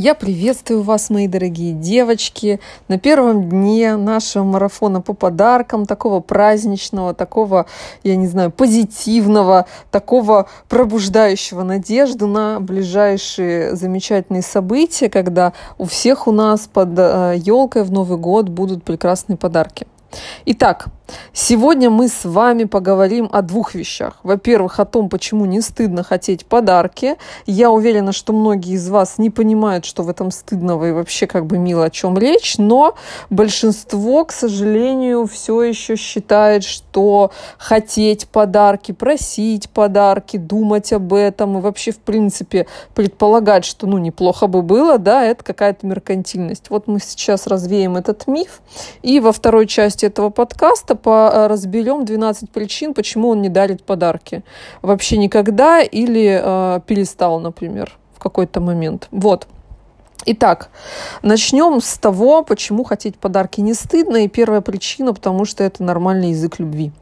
Я 0.00 0.14
приветствую 0.14 0.82
вас, 0.82 1.10
мои 1.10 1.26
дорогие 1.26 1.72
девочки, 1.72 2.60
на 2.86 3.00
первом 3.00 3.48
дне 3.48 3.96
нашего 3.96 4.44
марафона 4.44 5.00
по 5.00 5.12
подаркам, 5.12 5.86
такого 5.86 6.20
праздничного, 6.20 7.14
такого, 7.14 7.66
я 8.04 8.14
не 8.14 8.28
знаю, 8.28 8.52
позитивного, 8.52 9.66
такого 9.90 10.48
пробуждающего 10.68 11.64
надежду 11.64 12.28
на 12.28 12.60
ближайшие 12.60 13.74
замечательные 13.74 14.42
события, 14.42 15.08
когда 15.08 15.52
у 15.78 15.84
всех 15.84 16.28
у 16.28 16.30
нас 16.30 16.70
под 16.72 16.90
елкой 16.90 17.82
э, 17.82 17.84
в 17.84 17.90
Новый 17.90 18.18
год 18.18 18.50
будут 18.50 18.84
прекрасные 18.84 19.36
подарки. 19.36 19.88
Итак, 20.46 20.90
сегодня 21.32 21.90
мы 21.90 22.08
с 22.08 22.24
вами 22.24 22.64
поговорим 22.64 23.28
о 23.32 23.42
двух 23.42 23.74
вещах. 23.74 24.18
Во-первых, 24.22 24.80
о 24.80 24.84
том, 24.84 25.08
почему 25.08 25.46
не 25.46 25.60
стыдно 25.60 26.02
хотеть 26.02 26.46
подарки. 26.46 27.16
Я 27.46 27.70
уверена, 27.70 28.12
что 28.12 28.32
многие 28.32 28.74
из 28.74 28.88
вас 28.88 29.18
не 29.18 29.30
понимают, 29.30 29.84
что 29.84 30.02
в 30.02 30.08
этом 30.08 30.30
стыдного 30.30 30.88
и 30.88 30.92
вообще 30.92 31.26
как 31.26 31.46
бы 31.46 31.58
мило 31.58 31.86
о 31.86 31.90
чем 31.90 32.18
речь, 32.18 32.58
но 32.58 32.94
большинство, 33.30 34.24
к 34.24 34.32
сожалению, 34.32 35.26
все 35.26 35.62
еще 35.62 35.96
считает, 35.96 36.64
что 36.64 37.30
хотеть 37.58 38.28
подарки, 38.28 38.92
просить 38.92 39.70
подарки, 39.70 40.36
думать 40.36 40.92
об 40.92 41.14
этом 41.14 41.58
и 41.58 41.60
вообще, 41.60 41.92
в 41.92 41.98
принципе, 41.98 42.66
предполагать, 42.94 43.64
что 43.64 43.86
ну 43.86 43.98
неплохо 43.98 44.46
бы 44.46 44.62
было, 44.62 44.98
да, 44.98 45.24
это 45.24 45.44
какая-то 45.44 45.86
меркантильность. 45.86 46.70
Вот 46.70 46.86
мы 46.86 47.00
сейчас 47.00 47.46
развеем 47.46 47.96
этот 47.96 48.26
миф. 48.26 48.60
И 49.02 49.20
во 49.20 49.32
второй 49.32 49.66
части 49.66 50.06
этого 50.06 50.30
подкаста 50.30 50.97
по 50.98 51.30
э, 51.32 51.46
разберем 51.46 52.04
12 52.04 52.50
причин, 52.50 52.94
почему 52.94 53.28
он 53.28 53.42
не 53.42 53.48
дарит 53.48 53.84
подарки. 53.84 54.42
Вообще 54.82 55.16
никогда 55.16 55.80
или 55.80 56.40
э, 56.42 56.80
перестал, 56.86 57.40
например, 57.40 57.96
в 58.14 58.20
какой-то 58.20 58.60
момент. 58.60 59.08
Вот. 59.10 59.46
Итак, 60.26 60.70
начнем 61.22 61.80
с 61.80 61.96
того, 61.96 62.42
почему 62.42 62.84
хотеть 62.84 63.16
подарки 63.16 63.60
не 63.60 63.74
стыдно. 63.74 64.24
И 64.24 64.28
первая 64.28 64.60
причина, 64.60 65.14
потому 65.14 65.44
что 65.44 65.64
это 65.64 65.82
нормальный 65.82 66.30
язык 66.30 66.58
любви. 66.58 66.92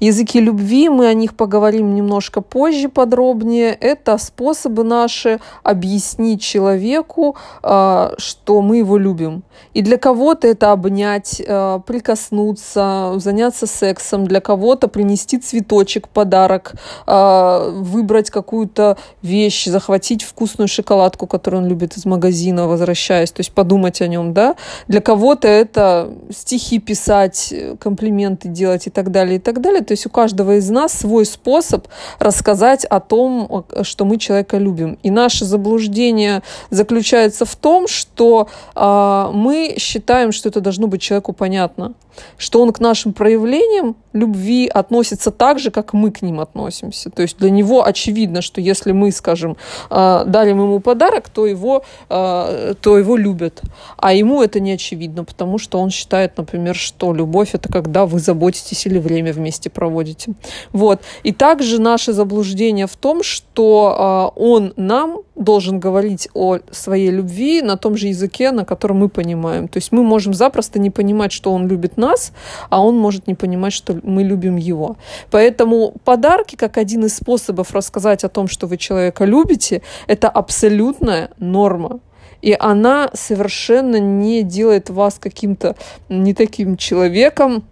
Языки 0.00 0.40
любви, 0.40 0.88
мы 0.88 1.06
о 1.06 1.14
них 1.14 1.34
поговорим 1.34 1.94
немножко 1.94 2.40
позже 2.40 2.88
подробнее. 2.88 3.72
Это 3.72 4.18
способы 4.18 4.84
наши 4.84 5.40
объяснить 5.62 6.42
человеку, 6.42 7.36
а, 7.62 8.14
что 8.18 8.62
мы 8.62 8.78
его 8.78 8.96
любим. 8.96 9.42
И 9.74 9.82
для 9.82 9.96
кого-то 9.96 10.46
это 10.48 10.72
обнять, 10.72 11.42
а, 11.46 11.78
прикоснуться, 11.80 13.14
заняться 13.16 13.66
сексом, 13.66 14.26
для 14.26 14.40
кого-то 14.40 14.88
принести 14.88 15.38
цветочек, 15.38 16.08
подарок, 16.08 16.74
а, 17.06 17.70
выбрать 17.70 18.30
какую-то 18.30 18.98
вещь, 19.22 19.66
захватить 19.66 20.22
вкусную 20.22 20.68
шоколадку, 20.68 21.26
которую 21.26 21.62
он 21.62 21.68
любит 21.68 21.96
из 21.96 22.04
магазина, 22.04 22.66
возвращаясь, 22.66 23.32
то 23.32 23.40
есть 23.40 23.52
подумать 23.52 24.02
о 24.02 24.08
нем, 24.08 24.34
да. 24.34 24.56
Для 24.88 25.00
кого-то 25.00 25.48
это 25.48 26.12
стихи 26.30 26.78
писать, 26.78 27.54
комплименты 27.80 28.48
делать 28.48 28.86
и 28.86 28.90
так 28.90 29.10
далее, 29.10 29.36
и 29.36 29.38
так 29.38 29.51
далее. 29.60 29.82
То 29.82 29.92
есть 29.92 30.06
у 30.06 30.10
каждого 30.10 30.56
из 30.56 30.70
нас 30.70 30.92
свой 30.92 31.24
способ 31.24 31.86
рассказать 32.18 32.84
о 32.84 33.00
том, 33.00 33.64
что 33.82 34.04
мы 34.04 34.18
человека 34.18 34.58
любим. 34.58 34.98
И 35.02 35.10
наше 35.10 35.44
заблуждение 35.44 36.42
заключается 36.70 37.44
в 37.44 37.56
том, 37.56 37.88
что 37.88 38.48
э, 38.74 39.30
мы 39.32 39.74
считаем, 39.78 40.32
что 40.32 40.48
это 40.48 40.60
должно 40.60 40.86
быть 40.86 41.02
человеку 41.02 41.32
понятно 41.32 41.94
что 42.36 42.62
он 42.62 42.72
к 42.72 42.80
нашим 42.80 43.12
проявлениям 43.12 43.96
любви 44.12 44.68
относится 44.68 45.30
так 45.30 45.58
же, 45.58 45.70
как 45.70 45.92
мы 45.92 46.10
к 46.10 46.22
ним 46.22 46.40
относимся. 46.40 47.10
То 47.10 47.22
есть 47.22 47.38
для 47.38 47.50
него 47.50 47.84
очевидно, 47.84 48.42
что 48.42 48.60
если 48.60 48.92
мы, 48.92 49.10
скажем, 49.12 49.56
а, 49.90 50.24
дарим 50.24 50.60
ему 50.60 50.80
подарок, 50.80 51.28
то 51.28 51.46
его, 51.46 51.84
а, 52.08 52.74
то 52.74 52.98
его 52.98 53.16
любят. 53.16 53.62
А 53.96 54.12
ему 54.12 54.42
это 54.42 54.60
не 54.60 54.72
очевидно, 54.72 55.24
потому 55.24 55.58
что 55.58 55.80
он 55.80 55.90
считает, 55.90 56.36
например, 56.36 56.74
что 56.74 57.14
любовь 57.14 57.54
это 57.54 57.72
когда 57.72 58.06
вы 58.06 58.18
заботитесь 58.18 58.86
или 58.86 58.98
время 58.98 59.32
вместе 59.32 59.41
проводите. 59.68 60.32
Вот. 60.72 61.00
И 61.22 61.32
также 61.32 61.80
наше 61.80 62.12
заблуждение 62.12 62.86
в 62.86 62.96
том, 62.96 63.22
что 63.22 63.96
а, 63.98 64.28
он 64.36 64.72
нам 64.76 65.20
должен 65.34 65.80
говорить 65.80 66.28
о 66.34 66.58
своей 66.70 67.10
любви 67.10 67.62
на 67.62 67.76
том 67.76 67.96
же 67.96 68.08
языке, 68.08 68.50
на 68.52 68.64
котором 68.64 68.98
мы 68.98 69.08
понимаем. 69.08 69.68
То 69.68 69.78
есть 69.78 69.92
мы 69.92 70.02
можем 70.02 70.34
запросто 70.34 70.78
не 70.78 70.90
понимать, 70.90 71.32
что 71.32 71.52
он 71.52 71.68
любит 71.68 71.96
нас, 71.96 72.32
а 72.70 72.84
он 72.84 72.98
может 72.98 73.26
не 73.26 73.34
понимать, 73.34 73.72
что 73.72 73.98
мы 74.02 74.22
любим 74.22 74.56
его. 74.56 74.96
Поэтому 75.30 75.94
подарки, 76.04 76.56
как 76.56 76.78
один 76.78 77.04
из 77.06 77.16
способов 77.16 77.72
рассказать 77.72 78.24
о 78.24 78.28
том, 78.28 78.48
что 78.48 78.66
вы 78.66 78.76
человека 78.76 79.24
любите, 79.24 79.82
это 80.06 80.28
абсолютная 80.28 81.30
норма. 81.38 82.00
И 82.42 82.56
она 82.58 83.10
совершенно 83.14 83.96
не 84.00 84.42
делает 84.42 84.90
вас 84.90 85.18
каким-то 85.18 85.76
не 86.08 86.34
таким 86.34 86.76
человеком, 86.76 87.64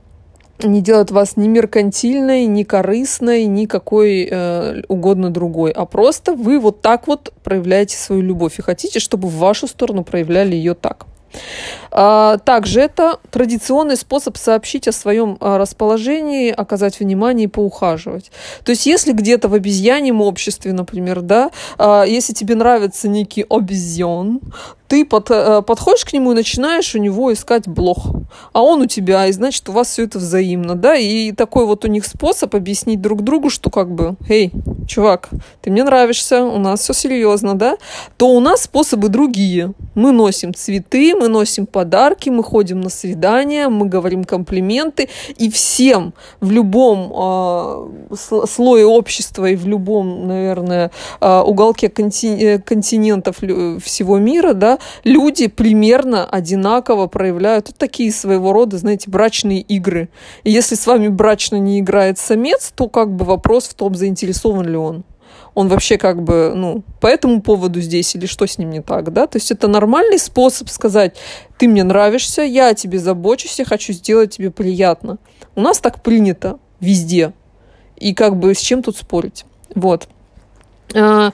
не 0.68 0.80
делает 0.80 1.10
вас 1.10 1.36
ни 1.36 1.48
меркантильной, 1.48 2.46
ни 2.46 2.62
корыстной, 2.62 3.44
ни 3.46 3.66
какой 3.66 4.28
э, 4.30 4.82
угодно 4.88 5.30
другой, 5.30 5.70
а 5.72 5.86
просто 5.86 6.34
вы 6.34 6.58
вот 6.58 6.82
так 6.82 7.06
вот 7.06 7.32
проявляете 7.42 7.96
свою 7.96 8.22
любовь 8.22 8.58
и 8.58 8.62
хотите, 8.62 9.00
чтобы 9.00 9.28
в 9.28 9.36
вашу 9.36 9.66
сторону 9.66 10.04
проявляли 10.04 10.54
ее 10.54 10.74
так. 10.74 11.06
А, 11.90 12.38
также 12.38 12.80
это 12.80 13.18
традиционный 13.30 13.96
способ 13.96 14.36
сообщить 14.36 14.88
о 14.88 14.92
своем 14.92 15.36
а, 15.40 15.58
расположении, 15.58 16.50
оказать 16.50 17.00
внимание 17.00 17.44
и 17.44 17.48
поухаживать. 17.48 18.30
То 18.64 18.70
есть, 18.70 18.86
если 18.86 19.12
где-то 19.12 19.48
в 19.48 19.54
обезьяньем 19.54 20.20
обществе, 20.20 20.72
например, 20.72 21.20
да, 21.20 21.50
а, 21.78 22.04
если 22.04 22.32
тебе 22.32 22.54
нравится 22.54 23.08
некий 23.08 23.44
обезьян, 23.48 24.40
ты 24.90 25.04
под, 25.04 25.30
э, 25.30 25.62
подходишь 25.62 26.04
к 26.04 26.12
нему 26.12 26.32
и 26.32 26.34
начинаешь 26.34 26.96
у 26.96 26.98
него 26.98 27.32
искать 27.32 27.68
блох. 27.68 28.06
А 28.52 28.60
он 28.60 28.80
у 28.80 28.86
тебя, 28.86 29.28
и 29.28 29.32
значит, 29.32 29.68
у 29.68 29.72
вас 29.72 29.88
все 29.88 30.02
это 30.02 30.18
взаимно, 30.18 30.74
да, 30.74 30.96
и 30.96 31.30
такой 31.30 31.64
вот 31.64 31.84
у 31.84 31.88
них 31.88 32.04
способ 32.04 32.56
объяснить 32.56 33.00
друг 33.00 33.22
другу, 33.22 33.50
что 33.50 33.70
как 33.70 33.88
бы, 33.92 34.16
эй, 34.28 34.50
чувак, 34.88 35.28
ты 35.62 35.70
мне 35.70 35.84
нравишься, 35.84 36.42
у 36.42 36.58
нас 36.58 36.80
все 36.80 36.92
серьезно, 36.92 37.54
да, 37.54 37.76
то 38.16 38.30
у 38.30 38.40
нас 38.40 38.62
способы 38.62 39.08
другие. 39.10 39.74
Мы 39.94 40.10
носим 40.10 40.54
цветы, 40.54 41.14
мы 41.14 41.28
носим 41.28 41.66
подарки, 41.66 42.28
мы 42.28 42.42
ходим 42.42 42.80
на 42.80 42.90
свидания, 42.90 43.68
мы 43.68 43.86
говорим 43.86 44.24
комплименты, 44.24 45.08
и 45.36 45.52
всем 45.52 46.14
в 46.40 46.50
любом 46.50 47.12
э, 47.14 48.16
слое 48.48 48.86
общества 48.86 49.46
и 49.46 49.54
в 49.54 49.68
любом, 49.68 50.26
наверное, 50.26 50.90
э, 51.20 51.42
уголке 51.46 51.86
конти- 51.86 52.58
континентов 52.58 53.36
всего 53.36 54.18
мира, 54.18 54.52
да, 54.52 54.79
люди 55.04 55.46
примерно 55.48 56.24
одинаково 56.24 57.06
проявляют 57.06 57.68
вот 57.68 57.76
такие 57.76 58.12
своего 58.12 58.52
рода, 58.52 58.78
знаете, 58.78 59.10
брачные 59.10 59.60
игры. 59.60 60.08
И 60.44 60.50
если 60.50 60.74
с 60.74 60.86
вами 60.86 61.08
брачно 61.08 61.56
не 61.56 61.80
играет 61.80 62.18
самец, 62.18 62.72
то 62.74 62.88
как 62.88 63.14
бы 63.14 63.24
вопрос 63.24 63.68
в 63.68 63.74
том, 63.74 63.94
заинтересован 63.94 64.66
ли 64.66 64.76
он 64.76 65.04
он 65.54 65.68
вообще 65.68 65.98
как 65.98 66.22
бы, 66.22 66.52
ну, 66.54 66.82
по 67.00 67.06
этому 67.06 67.42
поводу 67.42 67.80
здесь 67.80 68.14
или 68.14 68.26
что 68.26 68.46
с 68.46 68.58
ним 68.58 68.70
не 68.70 68.80
так, 68.80 69.12
да? 69.12 69.26
То 69.26 69.36
есть 69.36 69.50
это 69.50 69.68
нормальный 69.68 70.18
способ 70.18 70.68
сказать, 70.68 71.16
ты 71.58 71.68
мне 71.68 71.82
нравишься, 71.82 72.42
я 72.42 72.68
о 72.68 72.74
тебе 72.74 72.98
забочусь, 72.98 73.58
я 73.58 73.64
хочу 73.64 73.92
сделать 73.92 74.36
тебе 74.36 74.50
приятно. 74.50 75.18
У 75.54 75.60
нас 75.60 75.80
так 75.80 76.02
принято 76.02 76.58
везде. 76.80 77.32
И 77.96 78.14
как 78.14 78.36
бы 78.36 78.54
с 78.54 78.60
чем 78.60 78.82
тут 78.82 78.96
спорить? 78.96 79.44
Вот. 79.74 80.08
А, 80.94 81.32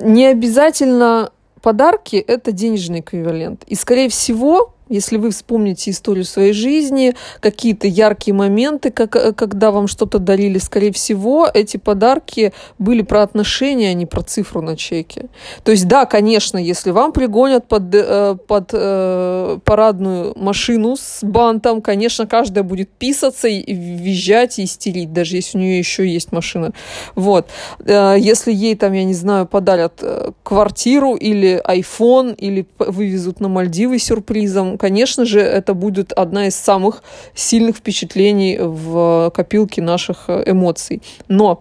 не 0.00 0.26
обязательно 0.26 1.30
подарки– 1.66 2.14
это 2.28 2.52
денежный 2.52 3.00
эквивалент. 3.00 3.64
И, 3.66 3.74
скорее 3.74 4.08
всего, 4.08 4.75
если 4.88 5.16
вы 5.16 5.30
вспомните 5.30 5.90
историю 5.90 6.24
своей 6.24 6.52
жизни, 6.52 7.14
какие-то 7.40 7.88
яркие 7.88 8.34
моменты, 8.34 8.90
как, 8.90 9.16
э, 9.16 9.32
когда 9.32 9.70
вам 9.70 9.88
что-то 9.88 10.18
дарили, 10.18 10.58
скорее 10.58 10.92
всего, 10.92 11.48
эти 11.52 11.76
подарки 11.76 12.52
были 12.78 13.02
про 13.02 13.22
отношения, 13.22 13.90
а 13.90 13.94
не 13.94 14.06
про 14.06 14.22
цифру 14.22 14.62
на 14.62 14.76
чеке. 14.76 15.26
То 15.64 15.72
есть, 15.72 15.88
да, 15.88 16.06
конечно, 16.06 16.58
если 16.58 16.90
вам 16.90 17.12
пригонят 17.12 17.66
под, 17.66 17.82
э, 17.92 18.36
под 18.46 18.70
э, 18.72 19.58
парадную 19.64 20.32
машину 20.36 20.96
с 20.96 21.18
бантом, 21.22 21.82
конечно, 21.82 22.26
каждая 22.26 22.62
будет 22.62 22.88
писаться 22.90 23.48
и 23.48 23.72
визжать 23.72 24.58
и 24.58 24.64
истерить, 24.64 25.12
даже 25.12 25.36
если 25.36 25.58
у 25.58 25.60
нее 25.60 25.78
еще 25.78 26.06
есть 26.06 26.30
машина. 26.32 26.72
Вот. 27.14 27.48
Э, 27.84 28.16
если 28.18 28.52
ей 28.52 28.76
там, 28.76 28.92
я 28.92 29.04
не 29.04 29.14
знаю, 29.14 29.46
подарят 29.46 30.02
квартиру 30.42 31.14
или 31.14 31.60
iPhone, 31.66 32.34
или 32.34 32.66
вывезут 32.78 33.40
на 33.40 33.48
Мальдивы 33.48 33.98
сюрпризом, 33.98 34.75
конечно 34.76 35.24
же, 35.24 35.40
это 35.40 35.74
будет 35.74 36.12
одна 36.12 36.46
из 36.48 36.56
самых 36.56 37.02
сильных 37.34 37.76
впечатлений 37.76 38.58
в 38.60 39.30
копилке 39.34 39.82
наших 39.82 40.28
эмоций. 40.28 41.02
Но 41.28 41.60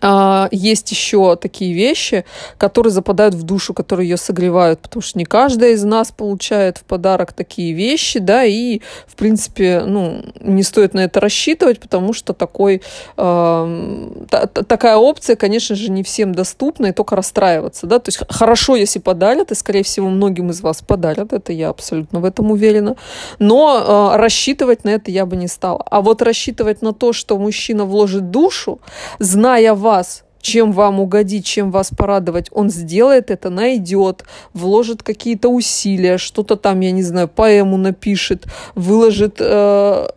а, 0.00 0.48
есть 0.50 0.90
еще 0.90 1.36
такие 1.36 1.74
вещи, 1.74 2.24
которые 2.58 2.92
западают 2.92 3.34
в 3.34 3.42
душу, 3.42 3.74
которые 3.74 4.08
ее 4.08 4.16
согревают, 4.16 4.80
потому 4.80 5.02
что 5.02 5.18
не 5.18 5.24
каждая 5.24 5.72
из 5.72 5.84
нас 5.84 6.10
получает 6.10 6.78
в 6.78 6.84
подарок 6.84 7.32
такие 7.32 7.72
вещи, 7.72 8.18
да, 8.18 8.44
и, 8.44 8.80
в 9.06 9.14
принципе, 9.16 9.82
ну, 9.86 10.24
не 10.40 10.62
стоит 10.62 10.94
на 10.94 11.00
это 11.00 11.20
рассчитывать, 11.20 11.80
потому 11.80 12.12
что 12.12 12.32
такой, 12.32 12.82
э, 13.16 14.10
та, 14.30 14.46
такая 14.46 14.96
опция, 14.96 15.36
конечно 15.36 15.76
же, 15.76 15.90
не 15.90 16.02
всем 16.02 16.34
доступна, 16.34 16.86
и 16.86 16.92
только 16.92 17.16
расстраиваться, 17.16 17.86
да, 17.86 17.98
то 17.98 18.08
есть 18.08 18.20
хорошо, 18.28 18.76
если 18.76 18.98
подарят, 18.98 19.50
и, 19.50 19.54
скорее 19.54 19.82
всего, 19.82 20.08
многим 20.08 20.50
из 20.50 20.60
вас 20.62 20.80
подарят, 20.80 21.32
это 21.32 21.52
я 21.52 21.68
абсолютно 21.68 22.20
в 22.20 22.24
этом 22.24 22.50
уверена, 22.50 22.96
но 23.38 24.12
э, 24.14 24.16
рассчитывать 24.16 24.84
на 24.84 24.90
это 24.90 25.10
я 25.10 25.26
бы 25.26 25.36
не 25.36 25.48
стала. 25.48 25.84
А 25.90 26.00
вот 26.00 26.22
рассчитывать 26.22 26.80
на 26.82 26.92
то, 26.94 27.12
что 27.12 27.38
мужчина 27.38 27.84
вложит 27.84 28.30
душу, 28.30 28.80
зная 29.18 29.74
вас, 29.84 30.24
чем 30.40 30.72
вам 30.72 30.98
угодить, 30.98 31.44
чем 31.44 31.70
вас 31.70 31.90
порадовать, 31.96 32.48
он 32.50 32.70
сделает 32.70 33.30
это, 33.30 33.50
найдет, 33.50 34.24
вложит 34.54 35.02
какие-то 35.02 35.48
усилия, 35.48 36.18
что-то 36.18 36.56
там, 36.56 36.80
я 36.80 36.90
не 36.90 37.02
знаю, 37.02 37.28
поэму 37.28 37.76
напишет, 37.76 38.46
выложит 38.74 39.36
э, 39.40 40.08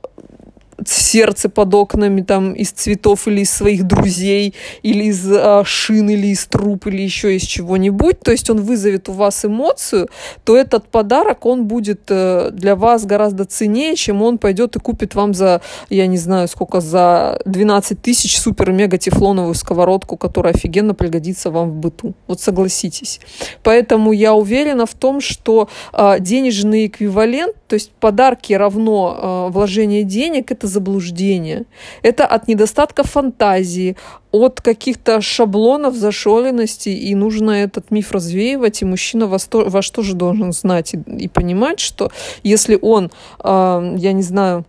сердце 0.85 1.49
под 1.49 1.73
окнами 1.73 2.21
там 2.21 2.53
из 2.53 2.71
цветов 2.71 3.27
или 3.27 3.41
из 3.41 3.51
своих 3.51 3.85
друзей, 3.85 4.53
или 4.83 5.05
из 5.05 5.25
а, 5.29 5.63
шин, 5.65 6.09
или 6.09 6.27
из 6.27 6.45
труб, 6.45 6.87
или 6.87 7.01
еще 7.01 7.35
из 7.35 7.43
чего-нибудь, 7.43 8.19
то 8.19 8.31
есть 8.31 8.49
он 8.49 8.61
вызовет 8.61 9.09
у 9.09 9.13
вас 9.13 9.45
эмоцию, 9.45 10.09
то 10.43 10.55
этот 10.55 10.87
подарок, 10.89 11.45
он 11.45 11.65
будет 11.65 12.01
э, 12.09 12.49
для 12.51 12.75
вас 12.75 13.05
гораздо 13.05 13.45
ценнее, 13.45 13.95
чем 13.95 14.21
он 14.21 14.37
пойдет 14.37 14.75
и 14.75 14.79
купит 14.79 15.15
вам 15.15 15.33
за, 15.33 15.61
я 15.89 16.07
не 16.07 16.17
знаю 16.17 16.47
сколько, 16.47 16.81
за 16.81 17.39
12 17.45 18.01
тысяч 18.01 18.37
супер-мега-тефлоновую 18.37 19.55
сковородку, 19.55 20.17
которая 20.17 20.53
офигенно 20.53 20.93
пригодится 20.93 21.49
вам 21.51 21.71
в 21.71 21.75
быту. 21.75 22.13
Вот 22.27 22.39
согласитесь. 22.39 23.19
Поэтому 23.63 24.11
я 24.11 24.33
уверена 24.33 24.85
в 24.85 24.93
том, 24.93 25.21
что 25.21 25.69
э, 25.93 26.19
денежный 26.19 26.87
эквивалент, 26.87 27.55
то 27.67 27.73
есть 27.73 27.91
подарки 27.91 28.53
равно 28.53 29.47
э, 29.49 29.51
вложение 29.51 30.03
денег, 30.03 30.51
это 30.51 30.67
заблуждение. 30.67 31.65
Это 32.01 32.25
от 32.25 32.47
недостатка 32.47 33.03
фантазии, 33.03 33.97
от 34.31 34.61
каких-то 34.61 35.21
шаблонов 35.21 35.95
зашоленности, 35.95 36.89
и 36.89 37.13
нужно 37.15 37.51
этот 37.51 37.91
миф 37.91 38.11
развеивать, 38.11 38.81
и 38.81 38.85
мужчина 38.85 39.27
во 39.27 39.39
что, 39.39 39.69
во 39.69 39.81
что 39.81 40.01
же 40.01 40.13
должен 40.13 40.53
знать 40.53 40.93
и, 40.93 40.97
и 40.97 41.27
понимать, 41.27 41.79
что 41.79 42.11
если 42.43 42.77
он, 42.81 43.11
э, 43.43 43.95
я 43.97 44.13
не 44.13 44.23
знаю, 44.23 44.65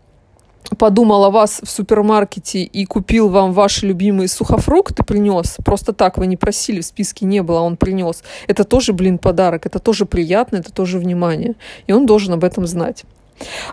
подумал 0.76 1.25
о 1.25 1.31
вас 1.31 1.61
в 1.62 1.70
супермаркете 1.70 2.62
и 2.62 2.85
купил 2.85 3.29
вам 3.29 3.53
ваши 3.53 3.87
любимые 3.87 4.29
сухофрукты, 4.29 5.03
принес, 5.03 5.56
просто 5.65 5.93
так 5.93 6.19
вы 6.19 6.26
не 6.26 6.37
просили, 6.37 6.81
в 6.81 6.87
списке 6.87 7.26
не 7.26 7.43
было, 7.43 7.61
а 7.61 7.62
он 7.62 7.76
принес, 7.76 8.23
это 8.47 8.65
тоже, 8.65 8.93
блин, 8.93 9.19
подарок, 9.19 9.67
это 9.67 9.79
тоже 9.79 10.06
приятно, 10.06 10.56
это 10.56 10.73
тоже 10.73 10.99
внимание, 10.99 11.55
и 11.87 11.93
он 11.93 12.06
должен 12.06 12.35
об 12.35 12.44
этом 12.44 12.67
знать. 12.67 13.05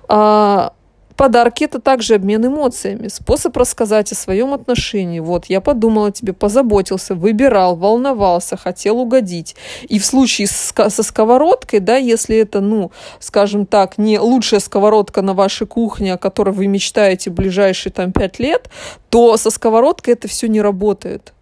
А, 0.07 0.73
Подарки– 1.15 1.63
это 1.65 1.79
также 1.79 2.15
обмен 2.15 2.45
эмоциями, 2.45 3.07
способ 3.07 3.55
рассказать 3.55 4.11
о 4.11 4.15
своем 4.15 4.53
отношении. 4.53 5.19
Вот, 5.19 5.45
я 5.45 5.61
подумал 5.61 6.05
о 6.05 6.11
тебе, 6.11 6.33
позаботился, 6.33 7.15
выбирал, 7.15 7.75
волновался, 7.75 8.57
хотел 8.57 8.99
угодить. 8.99 9.55
И 9.87 9.99
в 9.99 10.05
случае 10.05 10.47
со 10.47 11.03
сковородкой, 11.03 11.79
да, 11.79 11.97
если 11.97 12.37
это, 12.37 12.59
ну, 12.59 12.91
скажем 13.19 13.65
так, 13.65 13.97
не 13.97 14.19
лучшая 14.19 14.59
сковородка 14.59 15.21
на 15.21 15.33
вашей 15.33 15.67
кухне, 15.67 16.13
о 16.13 16.17
которой 16.17 16.53
вы 16.53 16.67
мечтаете 16.67 17.29
ближайшие 17.29 17.93
там 17.93 18.11
пять 18.11 18.39
лет, 18.39 18.69
то 19.09 19.37
со 19.37 19.51
сковородкой 19.51 20.15
это 20.15 20.27
все 20.27 20.47
не 20.47 20.61
работает. 20.61 21.34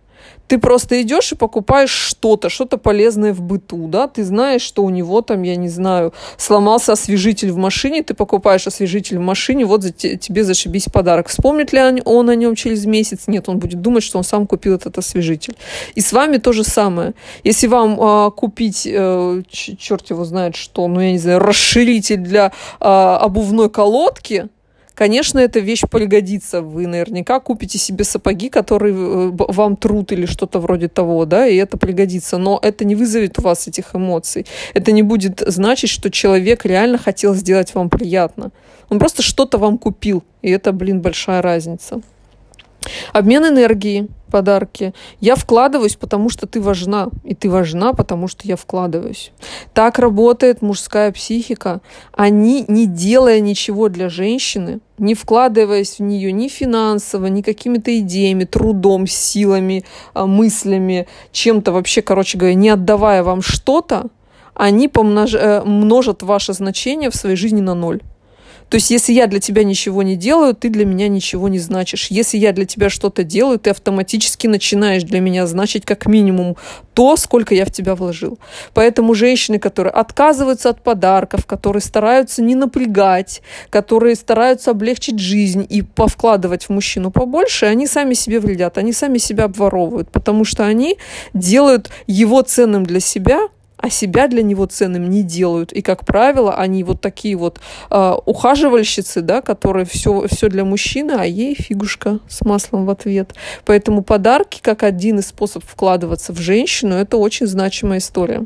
Ты 0.54 0.60
просто 0.60 1.02
идешь 1.02 1.32
и 1.32 1.36
покупаешь 1.36 1.90
что-то, 1.90 2.48
что-то 2.48 2.78
полезное 2.78 3.34
в 3.34 3.42
быту, 3.42 3.88
да, 3.88 4.08
ты 4.08 4.24
знаешь, 4.24 4.62
что 4.62 4.84
у 4.84 4.92
него 4.92 5.24
там, 5.24 5.42
я 5.42 5.56
не 5.56 5.68
знаю, 5.68 6.14
сломался 6.38 6.92
освежитель 6.92 7.52
в 7.52 7.58
машине, 7.58 8.04
ты 8.04 8.14
покупаешь 8.14 8.68
освежитель 8.68 9.18
в 9.18 9.22
машине, 9.22 9.66
вот 9.66 9.82
за 9.82 9.92
тебе 9.92 10.44
зашибись 10.44 10.86
подарок. 10.94 11.30
Вспомнит 11.30 11.74
ли 11.74 12.04
он 12.06 12.30
о 12.30 12.36
нем 12.36 12.54
через 12.54 12.86
месяц? 12.86 13.24
Нет, 13.26 13.50
он 13.50 13.58
будет 13.58 13.82
думать, 13.82 14.04
что 14.04 14.20
он 14.20 14.24
сам 14.24 14.46
купил 14.46 14.76
этот 14.76 14.96
освежитель. 15.00 15.56
И 15.96 16.02
с 16.02 16.14
вами 16.14 16.38
то 16.38 16.52
же 16.52 16.64
самое. 16.64 17.16
Если 17.44 17.66
вам 17.66 18.00
э, 18.00 18.30
купить, 18.30 18.86
э, 18.86 19.42
черт 19.50 20.08
его 20.12 20.24
знает 20.24 20.56
что, 20.56 20.88
ну, 20.88 21.00
я 21.00 21.14
не 21.14 21.18
знаю, 21.18 21.40
расширитель 21.40 22.18
для 22.18 22.52
э, 22.80 22.86
обувной 22.86 23.72
колодки, 23.72 24.50
Конечно, 24.96 25.40
эта 25.40 25.60
вещь 25.60 25.84
пригодится. 25.90 26.62
Вы 26.62 26.86
наверняка 26.86 27.40
купите 27.40 27.80
себе 27.80 28.04
сапоги, 28.04 28.50
которые 28.50 28.94
э, 28.94 29.32
вам 29.34 29.76
труд 29.76 30.12
или 30.12 30.28
что-то 30.28 30.60
вроде 30.60 30.88
того, 30.88 31.26
да, 31.26 31.48
и 31.48 31.56
это 31.56 31.78
пригодится. 31.78 32.38
Но 32.38 32.60
это 32.62 32.86
не 32.86 32.96
вызовет 32.96 33.40
у 33.40 33.42
вас 33.42 33.68
этих 33.68 33.96
эмоций. 33.96 34.46
Это 34.76 34.92
не 34.92 35.02
будет 35.02 35.44
значить, 35.48 35.90
что 35.90 36.12
человек 36.12 36.66
реально 36.66 37.00
хотел 37.00 37.34
сделать 37.34 37.74
вам 37.74 37.90
приятно. 37.90 38.52
Он 38.90 39.00
просто 39.00 39.24
что-то 39.24 39.58
вам 39.58 39.80
купил, 39.80 40.24
и 40.44 40.52
это, 40.52 40.72
блин, 40.72 41.02
большая 41.02 41.42
разница. 41.42 42.02
Обмен 43.14 43.46
энергии, 43.46 44.08
подарки. 44.34 44.94
Я 45.20 45.36
вкладываюсь, 45.36 45.96
потому 45.96 46.30
что 46.30 46.48
ты 46.48 46.60
важна. 46.60 47.10
И 47.24 47.36
ты 47.36 47.52
важна, 47.52 47.94
потому 47.94 48.28
что 48.28 48.48
я 48.48 48.56
вкладываюсь. 48.56 49.32
Так 49.74 50.00
работает 50.00 50.64
мужская 50.64 51.12
психика. 51.12 51.82
Они, 52.12 52.66
не 52.68 52.88
делая 52.88 53.42
ничего 53.42 53.90
для 53.90 54.10
женщины, 54.10 54.80
не 54.98 55.14
вкладываясь 55.14 56.00
в 56.00 56.02
нее 56.02 56.32
ни 56.32 56.48
финансово, 56.48 57.28
ни 57.28 57.44
какими-то 57.44 57.96
идеями, 58.00 58.46
трудом, 58.46 59.06
силами, 59.06 59.84
а, 60.16 60.26
мыслями, 60.26 61.06
чем-то 61.32 61.72
вообще, 61.72 62.02
короче 62.02 62.40
говоря, 62.40 62.56
не 62.56 62.70
отдавая 62.70 63.22
вам 63.22 63.44
что-то, 63.44 64.10
они 64.56 64.88
помнож... 64.88 65.36
Э, 65.36 65.62
множат 65.64 66.24
ваше 66.24 66.54
значение 66.54 67.10
в 67.10 67.16
своей 67.16 67.36
жизни 67.36 67.62
на 67.62 67.76
ноль. 67.76 68.02
То 68.70 68.76
есть, 68.76 68.90
если 68.92 69.14
я 69.14 69.28
для 69.28 69.40
тебя 69.40 69.64
ничего 69.64 70.04
не 70.04 70.16
делаю, 70.16 70.56
ты 70.56 70.70
для 70.70 70.86
меня 70.86 71.08
ничего 71.08 71.48
не 71.48 71.60
значишь. 71.60 72.08
Если 72.10 72.38
я 72.38 72.52
для 72.54 72.66
тебя 72.66 72.90
что-то 72.90 73.24
делаю, 73.24 73.60
ты 73.60 73.70
автоматически 73.70 74.48
начинаешь 74.48 75.04
для 75.04 75.20
меня 75.20 75.48
значить 75.48 75.86
как 75.86 76.06
минимум 76.06 76.58
то, 76.94 77.16
сколько 77.18 77.56
я 77.56 77.66
в 77.66 77.72
тебя 77.72 77.96
вложил. 77.96 78.40
Поэтому 78.74 79.14
женщины, 79.14 79.60
которые 79.60 79.92
отказываются 79.92 80.70
от 80.70 80.82
подарков, 80.82 81.46
которые 81.46 81.82
стараются 81.82 82.42
не 82.42 82.56
напрягать, 82.56 83.42
которые 83.70 84.16
стараются 84.16 84.72
облегчить 84.72 85.20
жизнь 85.20 85.66
и 85.70 85.82
повкладывать 85.82 86.66
в 86.66 86.70
мужчину 86.70 87.12
побольше, 87.12 87.66
они 87.66 87.88
сами 87.88 88.14
себе 88.14 88.40
вредят, 88.40 88.78
они 88.78 88.94
сами 88.94 89.18
себя 89.18 89.46
обворовывают, 89.46 90.10
потому 90.12 90.46
что 90.46 90.66
они 90.66 90.98
делают 91.34 91.90
его 92.08 92.42
ценным 92.42 92.86
для 92.86 93.00
себя, 93.00 93.48
а 93.84 93.90
себя 93.90 94.30
для 94.30 94.44
него 94.44 94.66
ценным 94.66 95.10
не 95.10 95.24
делают. 95.24 95.74
И, 95.74 95.82
как 95.82 96.06
правило, 96.06 96.56
они 96.56 96.86
вот 96.86 97.02
такие 97.02 97.36
вот 97.36 97.60
э, 97.90 98.14
ухаживальщицы, 98.26 99.20
да, 99.20 99.42
которые 99.42 99.86
все, 99.86 100.26
все 100.32 100.48
для 100.48 100.64
мужчины, 100.64 101.12
а 101.12 101.26
ей 101.26 101.54
фигушка 101.54 102.20
с 102.30 102.46
маслом 102.46 102.86
в 102.86 102.90
ответ. 102.90 103.36
Поэтому 103.66 104.02
подарки, 104.02 104.62
как 104.62 104.84
один 104.84 105.20
из 105.20 105.28
способов 105.28 105.68
вкладываться 105.70 106.32
в 106.32 106.38
женщину, 106.38 106.96
это 106.96 107.18
очень 107.18 107.46
значимая 107.46 108.00
история. 108.00 108.46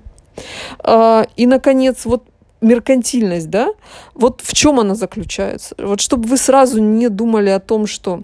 Э, 0.84 1.26
и, 1.36 1.46
наконец, 1.46 2.06
вот 2.06 2.24
меркантильность, 2.62 3.52
да, 3.52 3.70
вот 4.16 4.42
в 4.44 4.56
чем 4.56 4.80
она 4.80 4.96
заключается? 4.96 5.76
Вот 5.78 6.02
чтобы 6.02 6.28
вы 6.28 6.38
сразу 6.38 6.82
не 6.82 7.10
думали 7.10 7.52
о 7.52 7.60
том, 7.60 7.86
что 7.86 8.24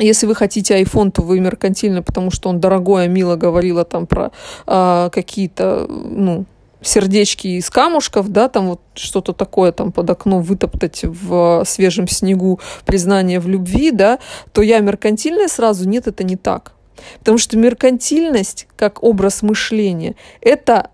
если 0.00 0.26
вы 0.26 0.34
хотите 0.34 0.80
iPhone, 0.80 1.10
то 1.10 1.22
вы 1.22 1.40
меркантильно, 1.40 2.02
потому 2.02 2.30
что 2.30 2.48
он 2.48 2.60
дорогой, 2.60 3.04
а 3.04 3.08
Мила 3.08 3.36
говорила 3.36 3.84
там 3.84 4.06
про 4.06 4.32
а, 4.66 5.10
какие-то, 5.10 5.86
ну, 5.88 6.46
сердечки 6.82 7.46
из 7.46 7.70
камушков, 7.70 8.28
да, 8.28 8.48
там 8.48 8.68
вот 8.68 8.80
что-то 8.94 9.32
такое 9.32 9.72
там 9.72 9.92
под 9.92 10.08
окном 10.08 10.42
вытоптать 10.42 11.04
в 11.04 11.64
свежем 11.66 12.08
снегу, 12.08 12.60
признание 12.86 13.40
в 13.40 13.48
любви, 13.48 13.90
да, 13.90 14.18
то 14.52 14.62
я 14.62 14.80
меркантильная 14.80 15.48
сразу, 15.48 15.88
нет, 15.88 16.06
это 16.06 16.24
не 16.24 16.36
так. 16.36 16.72
Потому 17.18 17.38
что 17.38 17.56
меркантильность 17.56 18.66
как 18.76 19.02
образ 19.02 19.42
мышления– 19.42 20.16
это 20.40 20.90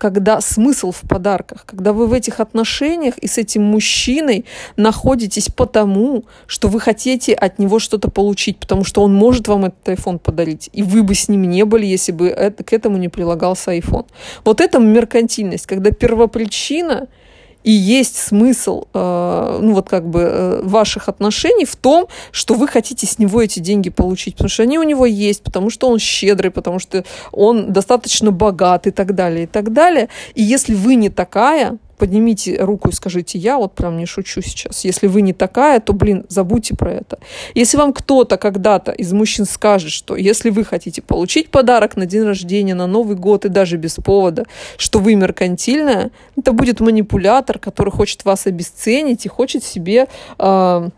когда 0.00 0.40
смысл 0.40 0.92
в 0.92 1.02
подарках, 1.02 1.64
когда 1.66 1.92
вы 1.92 2.06
в 2.06 2.14
этих 2.14 2.40
отношениях 2.40 3.18
и 3.18 3.26
с 3.26 3.36
этим 3.36 3.62
мужчиной 3.62 4.46
находитесь 4.76 5.48
потому, 5.48 6.24
что 6.46 6.68
вы 6.68 6.80
хотите 6.80 7.34
от 7.34 7.58
него 7.58 7.78
что-то 7.78 8.10
получить, 8.10 8.58
потому 8.58 8.82
что 8.82 9.02
он 9.02 9.14
может 9.14 9.46
вам 9.46 9.66
этот 9.66 9.86
iPhone 9.88 10.18
подарить, 10.18 10.70
и 10.72 10.82
вы 10.82 11.02
бы 11.02 11.14
с 11.14 11.28
ним 11.28 11.48
не 11.50 11.66
были, 11.66 11.84
если 11.84 12.12
бы 12.12 12.28
это, 12.28 12.64
к 12.64 12.72
этому 12.72 12.96
не 12.96 13.08
прилагался 13.08 13.76
iPhone. 13.76 14.06
Вот 14.44 14.62
это 14.62 14.78
меркантильность, 14.78 15.66
когда 15.66 15.90
первопричина– 15.90 17.06
и 17.62 17.70
есть 17.70 18.16
смысл, 18.16 18.84
э, 18.94 19.58
ну 19.60 19.74
вот 19.74 19.88
как 19.88 20.08
бы 20.08 20.20
э, 20.20 20.62
ваших 20.62 21.08
отношений 21.08 21.64
в 21.64 21.76
том, 21.76 22.06
что 22.32 22.54
вы 22.54 22.66
хотите 22.68 23.06
с 23.06 23.18
него 23.18 23.42
эти 23.42 23.60
деньги 23.60 23.90
получить, 23.90 24.34
потому 24.34 24.48
что 24.48 24.62
они 24.62 24.78
у 24.78 24.82
него 24.82 25.06
есть, 25.06 25.42
потому 25.42 25.70
что 25.70 25.88
он 25.88 25.98
щедрый, 25.98 26.50
потому 26.50 26.78
что 26.78 27.04
он 27.32 27.72
достаточно 27.72 28.30
богат 28.30 28.86
и 28.86 28.90
так 28.90 29.14
далее, 29.14 29.44
и 29.44 29.46
так 29.46 29.72
далее. 29.72 30.08
И 30.34 30.42
если 30.42 30.74
вы 30.74 30.94
не 30.94 31.10
такая, 31.10 31.78
поднимите 32.00 32.56
руку 32.56 32.88
и 32.88 32.92
скажите, 32.92 33.38
я 33.38 33.58
вот 33.58 33.74
прям 33.74 33.98
не 33.98 34.06
шучу 34.06 34.40
сейчас. 34.40 34.86
Если 34.86 35.06
вы 35.06 35.20
не 35.20 35.34
такая, 35.34 35.80
то, 35.80 35.92
блин, 35.92 36.24
забудьте 36.30 36.74
про 36.74 36.92
это. 36.92 37.18
Если 37.54 37.76
вам 37.76 37.92
кто-то 37.92 38.38
когда-то 38.38 38.90
из 38.92 39.12
мужчин 39.12 39.44
скажет, 39.44 39.92
что 39.92 40.16
если 40.16 40.48
вы 40.48 40.64
хотите 40.64 41.02
получить 41.02 41.50
подарок 41.50 41.96
на 41.96 42.06
день 42.06 42.22
рождения, 42.22 42.74
на 42.74 42.86
Новый 42.86 43.16
год 43.16 43.44
и 43.44 43.50
даже 43.50 43.76
без 43.76 43.96
повода, 43.96 44.46
что 44.78 44.98
вы 44.98 45.14
меркантильная, 45.14 46.10
это 46.38 46.52
будет 46.52 46.80
манипулятор, 46.80 47.58
который 47.58 47.90
хочет 47.90 48.24
вас 48.24 48.46
обесценить 48.46 49.26
и 49.26 49.28
хочет 49.28 49.62
себе 49.62 50.06
э, 50.38 50.88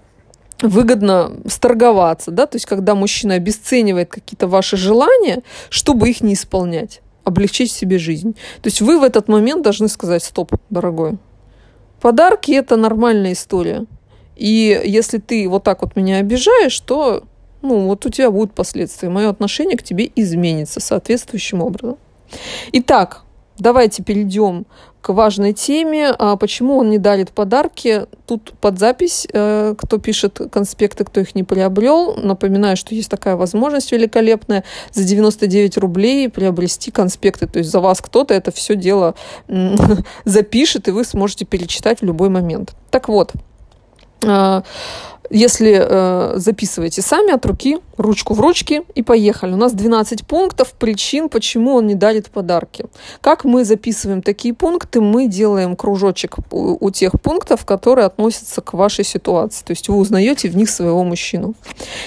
выгодно 0.61 1.33
сторговаться, 1.49 2.31
да, 2.31 2.47
то 2.47 2.55
есть 2.57 2.67
когда 2.67 2.95
мужчина 2.95 3.35
обесценивает 3.35 4.09
какие-то 4.09 4.47
ваши 4.47 4.77
желания, 4.77 5.43
чтобы 5.69 6.11
их 6.11 6.21
не 6.21 6.35
исполнять 6.35 7.01
облегчить 7.25 7.71
себе 7.71 7.99
жизнь. 7.99 8.35
То 8.63 8.69
есть 8.69 8.81
вы 8.81 8.99
в 8.99 9.03
этот 9.03 9.29
момент 9.29 9.63
должны 9.63 9.89
сказать, 9.89 10.23
стоп, 10.23 10.53
дорогой, 10.71 11.19
подарки 12.01 12.53
это 12.53 12.77
нормальная 12.77 13.33
история. 13.33 13.87
И 14.37 14.81
если 14.85 15.19
ты 15.19 15.49
вот 15.49 15.63
так 15.65 15.83
вот 15.83 15.95
меня 15.97 16.19
обижаешь, 16.19 16.79
то 16.81 17.25
ну, 17.63 17.87
вот 17.87 18.05
у 18.07 18.11
тебя 18.11 18.31
будут 18.31 18.55
последствия. 18.55 19.09
Мое 19.09 19.29
отношение 19.29 19.77
к 19.77 19.83
тебе 19.83 20.11
изменится 20.17 20.81
соответствующим 20.81 21.63
образом. 21.63 21.97
Итак, 22.73 23.23
давайте 23.59 24.03
перейдем 24.03 24.67
к 25.03 25.13
важной 25.13 25.53
теме. 25.53 26.15
А 26.19 26.37
почему 26.37 26.79
он 26.79 26.89
не 26.89 26.99
дарит 26.99 27.33
подарки? 27.33 28.07
Тут 28.27 28.55
под 28.61 28.79
запись, 28.79 29.27
э, 29.33 29.75
кто 29.77 29.99
пишет 29.99 30.41
конспекты, 30.51 31.05
кто 31.05 31.21
их 31.21 31.35
не 31.35 31.43
приобрел. 31.43 32.15
Напоминаю, 32.17 32.77
что 32.77 32.95
есть 32.95 33.11
такая 33.11 33.37
возможность 33.37 33.93
великолепная. 33.93 34.65
За 34.93 35.05
99 35.05 35.77
рублей 35.77 36.31
приобрести 36.31 36.91
конспекты. 36.91 37.47
То 37.49 37.59
есть 37.59 37.71
за 37.71 37.81
вас 37.81 38.01
кто-то 38.01 38.33
это 38.33 38.53
все 38.53 38.77
дело 38.77 39.15
запишет, 40.25 40.89
и 40.89 40.93
вы 40.93 41.05
сможете 41.05 41.45
перечитать 41.45 42.01
в 42.01 42.05
любой 42.05 42.29
момент. 42.29 42.75
Так 42.91 43.09
вот, 43.09 43.33
а, 44.25 44.63
если 45.33 45.81
э, 45.81 46.33
записываете 46.37 47.01
сами 47.01 47.33
от 47.33 47.47
руки, 47.47 47.79
ручку 47.97 48.35
в 48.35 48.41
ручке 48.41 48.83
и 48.95 49.03
поехали. 49.03 49.53
У 49.53 49.57
нас 49.57 49.73
12 49.73 50.27
пунктов 50.27 50.73
причин, 50.75 51.29
почему 51.29 51.75
он 51.75 51.87
не 51.87 51.95
дарит 51.95 52.31
подарки. 52.31 52.85
Как 53.21 53.45
мы 53.45 53.65
записываем 53.65 54.23
такие 54.23 54.53
пункты? 54.53 55.01
Мы 55.01 55.29
делаем 55.29 55.75
кружочек 55.75 56.37
у, 56.51 56.77
у 56.85 56.91
тех 56.91 57.13
пунктов, 57.23 57.65
которые 57.65 58.07
относятся 58.07 58.61
к 58.61 58.75
вашей 58.75 59.05
ситуации. 59.05 59.65
То 59.65 59.71
есть 59.71 59.89
вы 59.89 59.97
узнаете 59.97 60.51
в 60.51 60.57
них 60.57 60.69
своего 60.69 61.03
мужчину. 61.03 61.55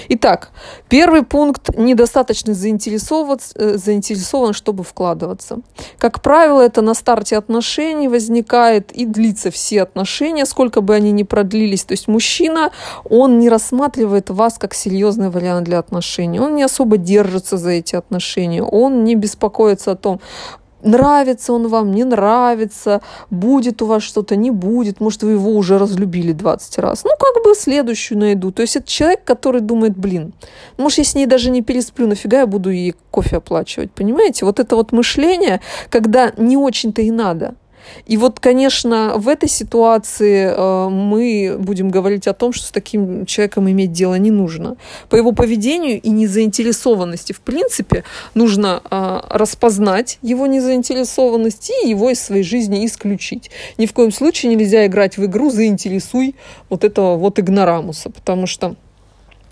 Итак, 0.08 0.50
первый 0.88 1.22
пункт– 1.22 1.70
недостаточно 1.76 2.54
заинтересован, 2.54 3.38
э, 3.56 3.76
заинтересован, 3.76 4.52
чтобы 4.52 4.84
вкладываться. 4.84 5.58
Как 5.98 6.22
правило, 6.22 6.60
это 6.60 6.80
на 6.80 6.94
старте 6.94 7.36
отношений 7.36 8.08
возникает 8.08 8.92
и 8.92 9.04
длится 9.04 9.50
все 9.50 9.82
отношения, 9.82 10.46
сколько 10.46 10.80
бы 10.80 10.94
они 10.94 11.10
ни 11.10 11.24
продлились. 11.24 11.84
То 11.84 11.92
есть 11.92 12.06
мужчина, 12.06 12.70
он 13.18 13.38
не 13.38 13.48
рассматривает 13.48 14.30
вас 14.30 14.58
как 14.58 14.74
серьезный 14.74 15.30
вариант 15.30 15.64
для 15.64 15.78
отношений, 15.78 16.40
он 16.40 16.54
не 16.54 16.62
особо 16.62 16.96
держится 16.96 17.56
за 17.56 17.70
эти 17.70 17.96
отношения, 17.96 18.62
он 18.62 19.04
не 19.04 19.14
беспокоится 19.14 19.92
о 19.92 19.96
том, 19.96 20.20
нравится 20.82 21.52
он 21.52 21.68
вам, 21.68 21.92
не 21.92 22.04
нравится, 22.04 23.00
будет 23.30 23.82
у 23.82 23.86
вас 23.86 24.02
что-то, 24.02 24.36
не 24.36 24.50
будет, 24.50 25.00
может, 25.00 25.22
вы 25.22 25.32
его 25.32 25.50
уже 25.50 25.78
разлюбили 25.78 26.32
20 26.32 26.78
раз. 26.78 27.04
Ну, 27.04 27.10
как 27.18 27.44
бы 27.44 27.54
следующую 27.54 28.18
найду. 28.18 28.52
То 28.52 28.62
есть 28.62 28.76
это 28.76 28.88
человек, 28.88 29.24
который 29.24 29.60
думает, 29.60 29.96
блин, 29.96 30.32
может, 30.78 30.98
я 30.98 31.04
с 31.04 31.14
ней 31.14 31.26
даже 31.26 31.50
не 31.50 31.62
пересплю, 31.62 32.06
нафига 32.06 32.40
я 32.40 32.46
буду 32.46 32.70
ей 32.70 32.94
кофе 33.10 33.36
оплачивать, 33.36 33.90
понимаете? 33.92 34.44
Вот 34.44 34.60
это 34.60 34.76
вот 34.76 34.92
мышление, 34.92 35.60
когда 35.90 36.32
не 36.36 36.56
очень-то 36.56 37.02
и 37.02 37.10
надо– 37.10 37.54
и 38.06 38.16
вот, 38.16 38.40
конечно, 38.40 39.14
в 39.16 39.28
этой 39.28 39.48
ситуации 39.48 40.52
э, 40.54 40.88
мы 40.88 41.56
будем 41.58 41.90
говорить 41.90 42.26
о 42.26 42.34
том, 42.34 42.52
что 42.52 42.66
с 42.66 42.70
таким 42.70 43.26
человеком 43.26 43.70
иметь 43.70 43.92
дело 43.92 44.14
не 44.14 44.30
нужно. 44.30 44.76
По 45.08 45.16
его 45.16 45.32
поведению 45.32 46.00
и 46.00 46.10
незаинтересованности, 46.10 47.32
в 47.32 47.40
принципе, 47.40 48.04
нужно 48.34 48.82
э, 48.90 49.20
распознать 49.30 50.18
его 50.22 50.46
незаинтересованность 50.46 51.70
и 51.82 51.88
его 51.88 52.10
из 52.10 52.20
своей 52.20 52.42
жизни 52.42 52.86
исключить. 52.86 53.50
Ни 53.78 53.86
в 53.86 53.92
коем 53.92 54.12
случае 54.12 54.54
нельзя 54.54 54.86
играть 54.86 55.16
в 55.16 55.24
игру 55.24 55.50
«заинтересуй» 55.50 56.36
вот 56.68 56.84
этого 56.84 57.16
вот 57.16 57.38
игнорамуса, 57.38 58.10
потому 58.10 58.46
что 58.46 58.76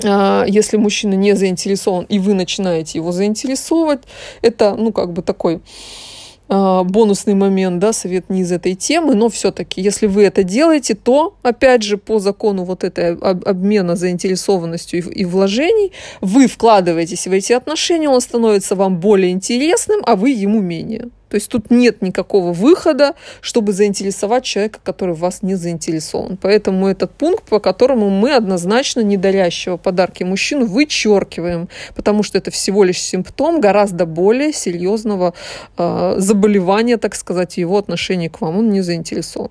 э, 0.02 0.44
если 0.46 0.76
мужчина 0.76 1.14
не 1.14 1.34
заинтересован, 1.34 2.04
и 2.08 2.18
вы 2.18 2.34
начинаете 2.34 2.98
его 2.98 3.12
заинтересовывать, 3.12 4.02
это, 4.42 4.74
ну, 4.74 4.92
как 4.92 5.12
бы 5.12 5.22
такой 5.22 5.60
бонусный 6.48 7.34
момент, 7.34 7.78
да, 7.78 7.92
совет 7.92 8.30
не 8.30 8.42
из 8.42 8.52
этой 8.52 8.74
темы, 8.74 9.14
но 9.14 9.28
все-таки, 9.28 9.80
если 9.80 10.06
вы 10.06 10.24
это 10.24 10.42
делаете, 10.42 10.94
то, 10.94 11.34
опять 11.42 11.82
же, 11.82 11.96
по 11.96 12.18
закону 12.18 12.64
вот 12.64 12.84
этой 12.84 13.16
обмена 13.16 13.96
заинтересованностью 13.96 15.10
и 15.10 15.24
вложений, 15.24 15.92
вы 16.20 16.46
вкладываетесь 16.46 17.26
в 17.26 17.32
эти 17.32 17.52
отношения, 17.52 18.08
он 18.08 18.20
становится 18.20 18.74
вам 18.74 18.98
более 18.98 19.30
интересным, 19.30 20.00
а 20.04 20.16
вы 20.16 20.30
ему 20.30 20.60
менее. 20.60 21.08
То 21.28 21.36
есть 21.36 21.48
тут 21.48 21.70
нет 21.70 22.02
никакого 22.02 22.52
выхода, 22.52 23.14
чтобы 23.40 23.72
заинтересовать 23.72 24.44
человека, 24.44 24.80
который 24.82 25.14
вас 25.14 25.42
не 25.42 25.54
заинтересован. 25.54 26.36
Поэтому 26.36 26.86
этот 26.86 27.12
пункт, 27.12 27.44
по 27.48 27.58
которому 27.58 28.10
мы 28.10 28.34
однозначно 28.34 29.00
недарящего 29.00 29.76
подарки 29.76 30.22
мужчину 30.22 30.66
вычеркиваем, 30.66 31.68
потому 31.94 32.22
что 32.22 32.38
это 32.38 32.50
всего 32.50 32.84
лишь 32.84 33.00
симптом 33.00 33.60
гораздо 33.60 34.06
более 34.06 34.52
серьезного 34.52 35.34
э, 35.76 36.14
заболевания, 36.18 36.96
так 36.98 37.14
сказать, 37.14 37.56
его 37.56 37.78
отношения 37.78 38.30
к 38.30 38.40
вам. 38.40 38.58
Он 38.58 38.70
не 38.70 38.82
заинтересован. 38.82 39.50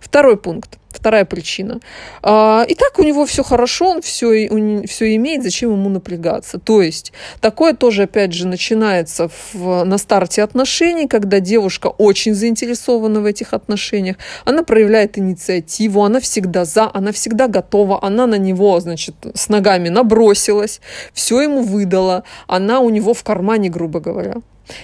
Второй 0.00 0.36
пункт. 0.36 0.78
Вторая 0.96 1.26
причина. 1.26 1.80
А, 2.22 2.64
и 2.66 2.74
так 2.74 2.98
у 2.98 3.02
него 3.02 3.26
все 3.26 3.42
хорошо, 3.42 3.90
он 3.90 4.02
все, 4.02 4.48
все 4.86 5.14
имеет, 5.16 5.42
зачем 5.42 5.72
ему 5.72 5.90
напрягаться? 5.90 6.58
То 6.58 6.80
есть 6.80 7.12
такое 7.40 7.74
тоже, 7.74 8.04
опять 8.04 8.32
же, 8.32 8.46
начинается 8.46 9.30
в, 9.52 9.84
на 9.84 9.98
старте 9.98 10.42
отношений, 10.42 11.06
когда 11.06 11.38
девушка 11.38 11.88
очень 11.88 12.34
заинтересована 12.34 13.20
в 13.20 13.26
этих 13.26 13.52
отношениях, 13.52 14.16
она 14.46 14.62
проявляет 14.62 15.18
инициативу, 15.18 16.02
она 16.02 16.18
всегда 16.20 16.64
за, 16.64 16.90
она 16.92 17.12
всегда 17.12 17.46
готова, 17.46 18.02
она 18.02 18.26
на 18.26 18.38
него, 18.38 18.80
значит, 18.80 19.14
с 19.34 19.48
ногами 19.50 19.90
набросилась, 19.90 20.80
все 21.12 21.42
ему 21.42 21.62
выдала, 21.62 22.24
она 22.46 22.80
у 22.80 22.88
него 22.88 23.12
в 23.12 23.22
кармане, 23.22 23.68
грубо 23.68 24.00
говоря. 24.00 24.36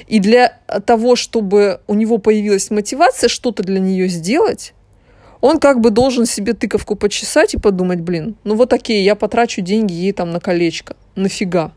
И 0.06 0.18
для 0.18 0.58
того, 0.86 1.16
чтобы 1.16 1.80
у 1.86 1.94
него 1.94 2.18
появилась 2.18 2.70
мотивация 2.70 3.28
что-то 3.28 3.62
для 3.62 3.80
нее 3.80 4.08
сделать, 4.08 4.74
он 5.40 5.58
как 5.58 5.80
бы 5.80 5.90
должен 5.90 6.24
себе 6.24 6.52
тыковку 6.52 6.94
почесать 6.94 7.54
и 7.54 7.58
подумать, 7.58 8.00
блин, 8.00 8.36
ну 8.44 8.54
вот 8.54 8.68
такие, 8.68 9.04
я 9.04 9.16
потрачу 9.16 9.60
деньги 9.60 9.92
ей 9.92 10.12
там 10.12 10.30
на 10.30 10.40
колечко. 10.40 10.96
Нафига? 11.16 11.72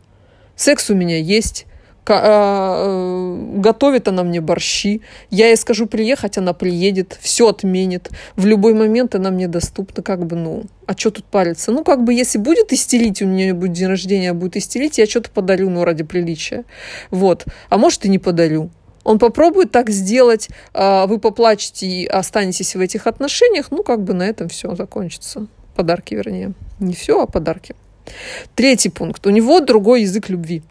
Секс 0.56 0.90
у 0.90 0.96
меня 0.96 1.18
есть, 1.18 1.66
готовит 2.06 4.08
она 4.08 4.24
мне 4.24 4.42
борщи, 4.42 5.02
я 5.32 5.48
ей 5.48 5.58
скажу 5.58 5.88
приехать, 5.88 6.38
она 6.38 6.54
приедет, 6.54 7.18
все 7.20 7.50
отменит, 7.50 8.10
в 8.36 8.46
любой 8.46 8.74
момент 8.74 9.16
она 9.16 9.32
мне 9.32 9.48
доступна, 9.48 10.04
как 10.04 10.26
бы, 10.26 10.36
ну, 10.36 10.64
а 10.86 10.94
что 10.94 11.12
тут 11.12 11.26
париться? 11.26 11.72
Ну, 11.72 11.84
как 11.84 12.04
бы, 12.04 12.14
если 12.14 12.38
будет 12.38 12.72
истерить, 12.74 13.22
у 13.22 13.26
нее 13.26 13.54
будет 13.54 13.74
день 13.74 13.88
рождения, 13.88 14.34
будет 14.34 14.58
истерить, 14.58 15.00
я 15.00 15.08
что-то 15.08 15.32
подарю, 15.32 15.70
ну, 15.70 15.84
ради 15.84 16.04
приличия. 16.04 16.64
Вот. 17.10 17.46
А 17.70 17.78
может, 17.78 18.06
и 18.06 18.10
не 18.10 18.20
подарю. 18.20 18.70
Он 19.04 19.20
попробует 19.20 19.72
так 19.72 19.90
сделать, 19.90 20.50
а, 20.74 21.08
вы 21.08 21.20
поплачете 21.20 21.88
и 21.88 22.06
останетесь 22.06 22.76
в 22.76 22.80
этих 22.80 23.08
отношениях, 23.08 23.68
ну, 23.72 23.84
как 23.84 24.04
бы 24.04 24.14
на 24.14 24.24
этом 24.24 24.50
все 24.50 24.76
закончится. 24.76 25.48
Подарки, 25.76 26.16
вернее. 26.16 26.54
Не 26.80 26.94
все, 26.94 27.22
а 27.22 27.28
подарки. 27.28 27.76
Третий 28.56 28.90
пункт. 28.90 29.26
У 29.28 29.30
него 29.30 29.60
другой 29.60 30.04
язык 30.04 30.30
любви. 30.30 30.64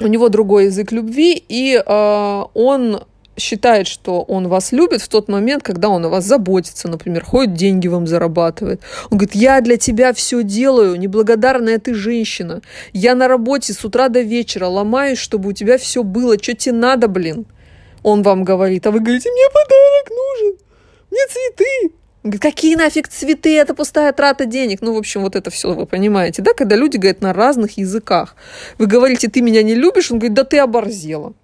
У 0.00 0.06
него 0.06 0.28
другой 0.28 0.66
язык 0.66 0.92
любви, 0.92 1.42
и 1.48 1.74
э, 1.84 2.42
он 2.54 3.02
считает, 3.38 3.86
что 3.86 4.22
он 4.22 4.48
вас 4.48 4.72
любит 4.72 5.00
в 5.00 5.08
тот 5.08 5.28
момент, 5.28 5.62
когда 5.62 5.88
он 5.88 6.04
о 6.04 6.08
вас 6.08 6.24
заботится, 6.24 6.88
например, 6.88 7.24
ходит, 7.24 7.54
деньги 7.54 7.88
вам 7.88 8.06
зарабатывает. 8.06 8.80
Он 9.10 9.18
говорит, 9.18 9.34
я 9.34 9.60
для 9.60 9.76
тебя 9.76 10.12
все 10.12 10.42
делаю, 10.42 10.98
неблагодарная 10.98 11.78
ты 11.78 11.94
женщина. 11.94 12.62
Я 12.92 13.14
на 13.14 13.28
работе 13.28 13.72
с 13.72 13.84
утра 13.84 14.08
до 14.08 14.20
вечера 14.20 14.66
ломаюсь, 14.66 15.18
чтобы 15.18 15.50
у 15.50 15.52
тебя 15.52 15.78
все 15.78 16.02
было. 16.02 16.38
Что 16.38 16.54
тебе 16.54 16.74
надо, 16.74 17.08
блин? 17.08 17.46
Он 18.02 18.22
вам 18.22 18.44
говорит, 18.44 18.86
а 18.86 18.90
вы 18.90 19.00
говорите, 19.00 19.30
мне 19.30 19.48
подарок 19.48 20.10
нужен, 20.10 20.58
мне 21.10 21.20
цветы. 21.28 21.94
Какие 22.40 22.74
нафиг 22.74 23.08
цветы, 23.08 23.56
это 23.56 23.74
пустая 23.74 24.12
трата 24.12 24.44
денег. 24.44 24.82
Ну, 24.82 24.94
в 24.94 24.98
общем, 24.98 25.22
вот 25.22 25.36
это 25.36 25.50
все 25.50 25.72
вы 25.72 25.86
понимаете, 25.86 26.42
да, 26.42 26.52
когда 26.52 26.76
люди 26.76 26.96
говорят 26.96 27.20
на 27.20 27.32
разных 27.32 27.78
языках. 27.78 28.36
Вы 28.78 28.86
говорите, 28.86 29.28
ты 29.28 29.40
меня 29.40 29.62
не 29.62 29.74
любишь, 29.74 30.10
он 30.10 30.18
говорит, 30.18 30.34
да 30.34 30.44
ты 30.44 30.58
оборзела 30.58 31.34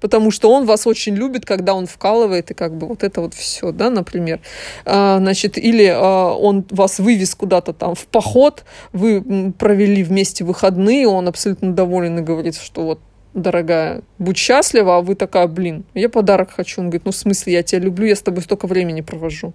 потому 0.00 0.30
что 0.30 0.52
он 0.52 0.66
вас 0.66 0.86
очень 0.86 1.14
любит, 1.14 1.46
когда 1.46 1.72
он 1.72 1.86
вкалывает, 1.86 2.50
и 2.50 2.54
как 2.54 2.76
бы 2.76 2.88
вот 2.88 3.02
это 3.02 3.22
вот 3.22 3.32
все, 3.32 3.72
да, 3.72 3.88
например. 3.88 4.40
А, 4.84 5.16
значит, 5.16 5.56
или 5.56 5.86
а, 5.86 6.34
он 6.34 6.66
вас 6.68 6.98
вывез 6.98 7.34
куда-то 7.34 7.72
там 7.72 7.94
в 7.94 8.06
поход, 8.08 8.64
вы 8.92 9.52
провели 9.58 10.02
вместе 10.02 10.44
выходные, 10.44 11.08
он 11.08 11.26
абсолютно 11.26 11.72
доволен 11.72 12.18
и 12.18 12.20
говорит, 12.20 12.56
что 12.56 12.82
вот 12.82 13.00
дорогая, 13.32 14.02
будь 14.18 14.36
счастлива, 14.36 14.98
а 14.98 15.00
вы 15.00 15.14
такая, 15.14 15.46
блин, 15.46 15.84
я 15.94 16.10
подарок 16.10 16.50
хочу. 16.50 16.82
Он 16.82 16.88
говорит, 16.88 17.06
ну 17.06 17.12
в 17.12 17.16
смысле, 17.16 17.54
я 17.54 17.62
тебя 17.62 17.80
люблю, 17.80 18.06
я 18.06 18.14
с 18.14 18.20
тобой 18.20 18.42
столько 18.42 18.66
времени 18.66 19.00
провожу. 19.00 19.54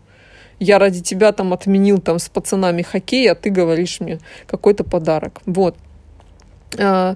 Я 0.60 0.80
ради 0.80 1.02
тебя 1.02 1.32
там 1.32 1.54
отменил 1.54 2.00
там 2.00 2.20
с 2.20 2.30
пацанами 2.30 2.82
хоккей, 2.82 3.32
а 3.32 3.36
ты 3.36 3.50
говоришь 3.50 4.00
мне 4.00 4.20
какой-то 4.48 4.84
подарок. 4.84 5.42
Вот. 5.46 5.76
А, 6.78 7.16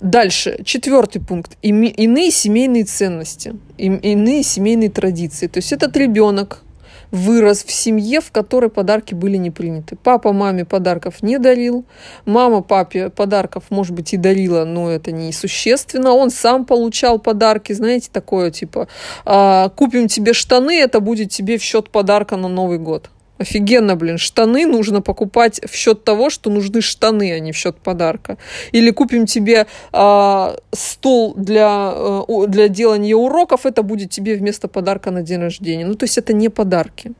дальше, 0.00 0.60
четвертый 0.64 1.20
пункт. 1.20 1.56
Иные 1.62 2.30
семейные 2.30 2.84
ценности, 2.84 3.54
иные 3.76 4.42
семейные 4.42 4.90
традиции. 4.90 5.48
То 5.48 5.58
есть 5.58 5.72
этот 5.72 5.96
ребенок, 5.96 6.62
вырос 7.10 7.64
в 7.64 7.70
семье, 7.70 8.20
в 8.20 8.30
которой 8.30 8.70
подарки 8.70 9.14
были 9.14 9.36
не 9.36 9.50
приняты. 9.50 9.96
Папа 9.96 10.32
маме 10.32 10.64
подарков 10.64 11.22
не 11.22 11.38
дарил, 11.38 11.84
мама 12.24 12.62
папе 12.62 13.10
подарков, 13.10 13.64
может 13.70 13.94
быть, 13.94 14.14
и 14.14 14.16
дарила, 14.16 14.64
но 14.64 14.90
это 14.90 15.12
не 15.12 15.32
существенно. 15.32 16.12
Он 16.12 16.30
сам 16.30 16.64
получал 16.64 17.18
подарки, 17.18 17.72
знаете, 17.72 18.08
такое 18.12 18.50
типа, 18.50 18.88
«А, 19.24 19.68
купим 19.70 20.08
тебе 20.08 20.32
штаны, 20.32 20.78
это 20.80 21.00
будет 21.00 21.30
тебе 21.30 21.58
в 21.58 21.62
счет 21.62 21.90
подарка 21.90 22.36
на 22.36 22.48
Новый 22.48 22.78
год. 22.78 23.10
Офигенно, 23.38 23.96
блин, 23.96 24.18
штаны 24.18 24.66
нужно 24.66 25.00
покупать 25.00 25.60
в 25.64 25.74
счет 25.74 26.04
того, 26.04 26.28
что 26.30 26.50
нужны 26.50 26.80
штаны, 26.80 27.32
а 27.32 27.38
не 27.38 27.52
в 27.52 27.56
счет 27.56 27.76
подарка. 27.76 28.36
Или 28.72 28.90
купим 28.90 29.26
тебе 29.26 29.66
э, 29.92 30.56
стол 30.72 31.34
для, 31.36 31.92
э, 31.94 32.46
для 32.48 32.68
делания 32.68 33.14
уроков, 33.14 33.64
это 33.64 33.82
будет 33.82 34.10
тебе 34.10 34.34
вместо 34.34 34.68
подарка 34.68 35.10
на 35.10 35.22
день 35.22 35.40
рождения. 35.40 35.86
Ну, 35.86 35.94
то 35.94 36.04
есть 36.04 36.18
это 36.18 36.32
не 36.32 36.48
подарки. 36.48 37.12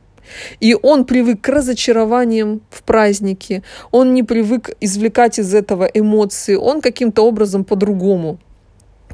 И 0.59 0.75
он 0.81 1.05
привык 1.05 1.41
к 1.41 1.49
разочарованиям 1.49 2.61
в 2.69 2.83
празднике, 2.83 3.63
он 3.91 4.13
не 4.13 4.23
привык 4.23 4.69
извлекать 4.81 5.39
из 5.39 5.55
этого 5.55 5.85
эмоции, 5.85 6.55
он 6.55 6.81
каким-то 6.81 7.25
образом 7.25 7.63
по-другому 7.63 8.39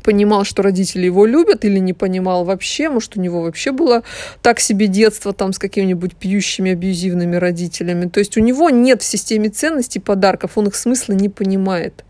понимал, 0.04 0.44
что 0.44 0.62
родители 0.62 1.06
его 1.06 1.26
любят, 1.26 1.66
или 1.66 1.80
не 1.80 1.94
понимал 1.94 2.46
вообще, 2.46 2.90
может, 2.90 3.18
у 3.18 3.22
него 3.22 3.42
вообще 3.42 3.72
было 3.72 4.04
так 4.42 4.60
себе 4.60 4.88
детство 4.88 5.34
там 5.34 5.54
с 5.54 5.60
какими-нибудь 5.60 6.16
пьющими, 6.16 6.72
абьюзивными 6.72 7.36
родителями. 7.36 8.08
То 8.08 8.20
есть 8.20 8.38
у 8.38 8.42
него 8.42 8.70
нет 8.70 9.02
в 9.02 9.06
системе 9.06 9.50
ценностей 9.50 10.00
подарков, 10.00 10.52
он 10.56 10.68
их 10.68 10.76
смысла 10.76 11.14
не 11.14 11.30
понимает. 11.30 12.04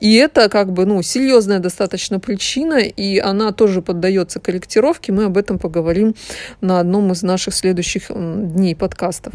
И 0.00 0.14
это 0.14 0.48
как 0.48 0.72
бы, 0.72 0.86
ну, 0.86 1.02
серьезная 1.02 1.58
достаточно 1.58 2.18
причина, 2.18 2.78
и 2.78 3.18
она 3.18 3.52
тоже 3.52 3.82
поддается 3.82 4.40
корректировке. 4.40 5.12
Мы 5.12 5.24
об 5.24 5.36
этом 5.36 5.58
поговорим 5.58 6.14
на 6.62 6.80
одном 6.80 7.12
из 7.12 7.22
наших 7.22 7.54
следующих 7.54 8.08
дней 8.08 8.74
подкастов. 8.74 9.34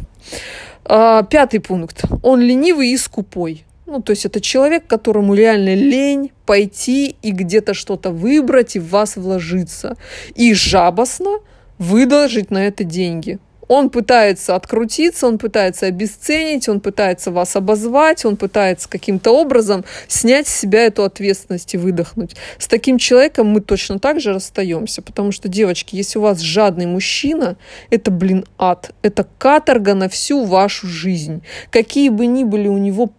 А, 0.83 1.23
пятый 1.23 1.59
пункт. 1.59 2.03
Он 2.23 2.41
ленивый 2.41 2.89
и 2.89 2.97
скупой. 2.97 3.64
Ну, 3.85 4.01
то 4.01 4.11
есть 4.11 4.25
это 4.25 4.41
человек, 4.41 4.87
которому 4.87 5.35
реально 5.35 5.75
лень 5.75 6.31
пойти 6.45 7.15
и 7.21 7.31
где-то 7.31 7.73
что-то 7.73 8.09
выбрать 8.09 8.75
и 8.75 8.79
в 8.79 8.89
вас 8.89 9.15
вложиться. 9.15 9.95
И 10.33 10.53
жабосно 10.53 11.39
выложить 11.77 12.51
на 12.51 12.65
это 12.65 12.83
деньги. 12.83 13.39
Он 13.67 13.89
пытается 13.89 14.55
открутиться, 14.55 15.27
он 15.27 15.37
пытается 15.37 15.87
обесценить, 15.87 16.69
он 16.69 16.79
пытается 16.79 17.31
вас 17.31 17.55
обозвать, 17.55 18.25
он 18.25 18.37
пытается 18.37 18.89
каким-то 18.89 19.31
образом 19.31 19.85
снять 20.07 20.47
с 20.47 20.55
себя 20.55 20.85
эту 20.85 21.03
ответственность 21.03 21.73
и 21.73 21.77
выдохнуть. 21.77 22.35
С 22.57 22.67
таким 22.67 22.97
человеком 22.97 23.47
мы 23.47 23.61
точно 23.61 23.99
так 23.99 24.19
же 24.19 24.33
расстаемся, 24.33 25.01
потому 25.01 25.31
что, 25.31 25.47
девочки, 25.47 25.95
если 25.95 26.19
у 26.19 26.21
вас 26.21 26.39
жадный 26.39 26.85
мужчина, 26.85 27.57
это, 27.89 28.11
блин, 28.11 28.45
ад. 28.57 28.91
Это 29.01 29.27
каторга 29.37 29.93
на 29.93 30.09
всю 30.09 30.45
вашу 30.45 30.87
жизнь. 30.87 31.41
Какие 31.69 32.09
бы 32.09 32.25
ни 32.25 32.43
были 32.43 32.67
у 32.67 32.77
него 32.77 33.11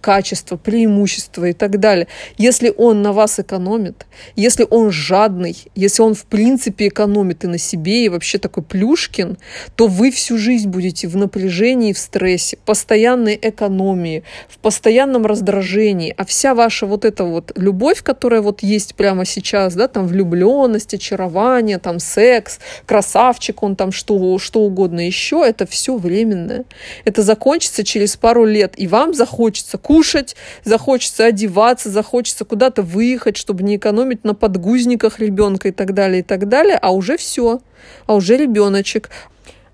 качества, 0.00 0.56
преимущества 0.56 1.46
и 1.46 1.52
так 1.52 1.78
далее. 1.78 2.08
Если 2.36 2.72
он 2.76 3.02
на 3.02 3.12
вас 3.12 3.38
экономит, 3.38 4.06
если 4.36 4.66
он 4.68 4.90
жадный, 4.90 5.56
если 5.74 6.02
он 6.02 6.14
в 6.14 6.24
принципе 6.24 6.88
экономит 6.88 7.44
и 7.44 7.46
на 7.46 7.58
себе, 7.58 8.04
и 8.04 8.08
вообще 8.08 8.38
такой 8.38 8.62
плюшкин, 8.62 9.38
то 9.76 9.86
вы 9.86 10.10
всю 10.10 10.38
жизнь 10.38 10.68
будете 10.68 11.08
в 11.08 11.16
напряжении, 11.16 11.92
в 11.92 11.98
стрессе, 11.98 12.58
постоянной 12.64 13.38
экономии, 13.40 14.22
в 14.48 14.58
постоянном 14.58 15.26
раздражении, 15.26 16.14
а 16.16 16.24
вся 16.24 16.54
ваша 16.54 16.86
вот 16.86 17.04
эта 17.04 17.24
вот 17.24 17.52
любовь, 17.56 18.02
которая 18.02 18.40
вот 18.40 18.62
есть 18.62 18.94
прямо 18.94 19.24
сейчас, 19.24 19.74
да, 19.74 19.88
там 19.88 20.06
влюбленность, 20.06 20.94
очарование, 20.94 21.78
там 21.78 21.98
секс, 21.98 22.58
красавчик, 22.86 23.62
он 23.62 23.76
там 23.76 23.92
что, 23.92 24.38
что 24.38 24.60
угодно 24.60 25.06
еще, 25.06 25.44
это 25.46 25.66
все 25.66 25.96
временное. 25.96 26.64
Это 27.04 27.22
закончится 27.22 27.84
через 27.84 28.16
пару 28.16 28.44
лет, 28.44 28.74
и 28.76 28.86
вам 28.86 29.14
захочется 29.14 29.78
кушать, 29.78 30.36
захочется 30.64 31.26
одеваться, 31.26 31.90
захочется 31.90 32.44
куда-то 32.44 32.82
выехать, 32.82 33.36
чтобы 33.36 33.62
не 33.62 33.76
экономить 33.76 34.24
на 34.24 34.34
подгузниках 34.34 35.18
ребенка 35.18 35.68
и 35.68 35.72
так 35.72 35.94
далее, 35.94 36.20
и 36.20 36.22
так 36.22 36.48
далее, 36.48 36.78
а 36.80 36.92
уже 36.92 37.16
все, 37.16 37.60
а 38.06 38.14
уже 38.14 38.36
ребеночек, 38.36 39.10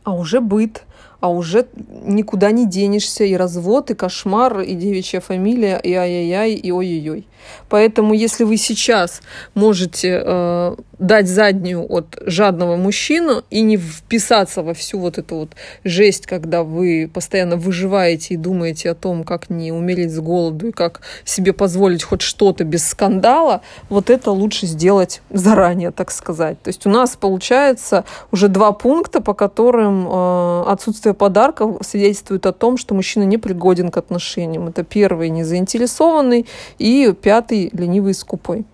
а 0.05 0.13
уже 0.13 0.41
быт, 0.41 0.85
а 1.21 1.31
уже 1.31 1.67
никуда 2.05 2.51
не 2.53 2.67
денешься, 2.67 3.25
и 3.25 3.35
развод, 3.35 3.91
и 3.91 3.95
кошмар, 3.95 4.61
и 4.61 4.75
девичья 4.75 5.21
фамилия, 5.21 5.79
и 5.79 5.93
ай-яй-яй, 5.93 6.55
и 6.55 6.71
ой-ой-ой. 6.71 7.27
Поэтому, 7.69 8.15
если 8.15 8.45
вы 8.45 8.57
сейчас 8.57 9.21
можете 9.55 10.23
э, 10.25 10.77
дать 10.99 11.29
заднюю 11.29 11.87
от 11.91 12.19
жадного 12.27 12.77
мужчину 12.77 13.43
и 13.51 13.63
не 13.63 13.77
вписаться 13.77 14.63
во 14.63 14.75
всю 14.75 14.99
вот 14.99 15.19
эту 15.19 15.37
вот 15.37 15.51
жесть, 15.85 16.27
когда 16.27 16.63
вы 16.63 17.11
постоянно 17.13 17.57
выживаете 17.57 18.35
и 18.35 18.37
думаете 18.37 18.91
о 18.91 18.95
том, 18.95 19.25
как 19.25 19.51
не 19.51 19.73
умереть 19.73 20.13
с 20.13 20.19
голоду 20.19 20.69
и 20.69 20.73
как 20.73 21.01
себе 21.25 21.53
позволить 21.53 22.03
хоть 22.03 22.23
что-то 22.23 22.65
без 22.65 22.87
скандала, 22.87 23.63
вот 23.89 24.11
это 24.11 24.31
лучше 24.31 24.67
сделать 24.67 25.23
заранее, 25.31 25.91
так 25.91 26.11
сказать. 26.11 26.61
То 26.63 26.69
есть 26.69 26.87
у 26.87 26.91
нас 26.91 27.17
получается 27.17 28.05
уже 28.33 28.49
два 28.49 28.73
пункта, 28.73 29.21
по 29.21 29.35
которым 29.35 30.07
э, 30.09 30.63
отсутствие 30.67 31.15
подарков 31.15 31.79
свидетельствует 31.83 32.47
о 32.47 32.53
том, 32.53 32.77
что 32.77 32.95
мужчина 32.95 33.25
не 33.25 33.39
пригоден 33.39 33.91
к 33.91 33.97
отношениям. 33.97 34.69
Это 34.69 34.83
первый 34.83 35.31
незаинтересованный 35.31 36.47
и 36.79 37.15
пятый 37.21 37.71
ленивый 37.73 38.13
и 38.13 38.15
скупой. 38.15 38.65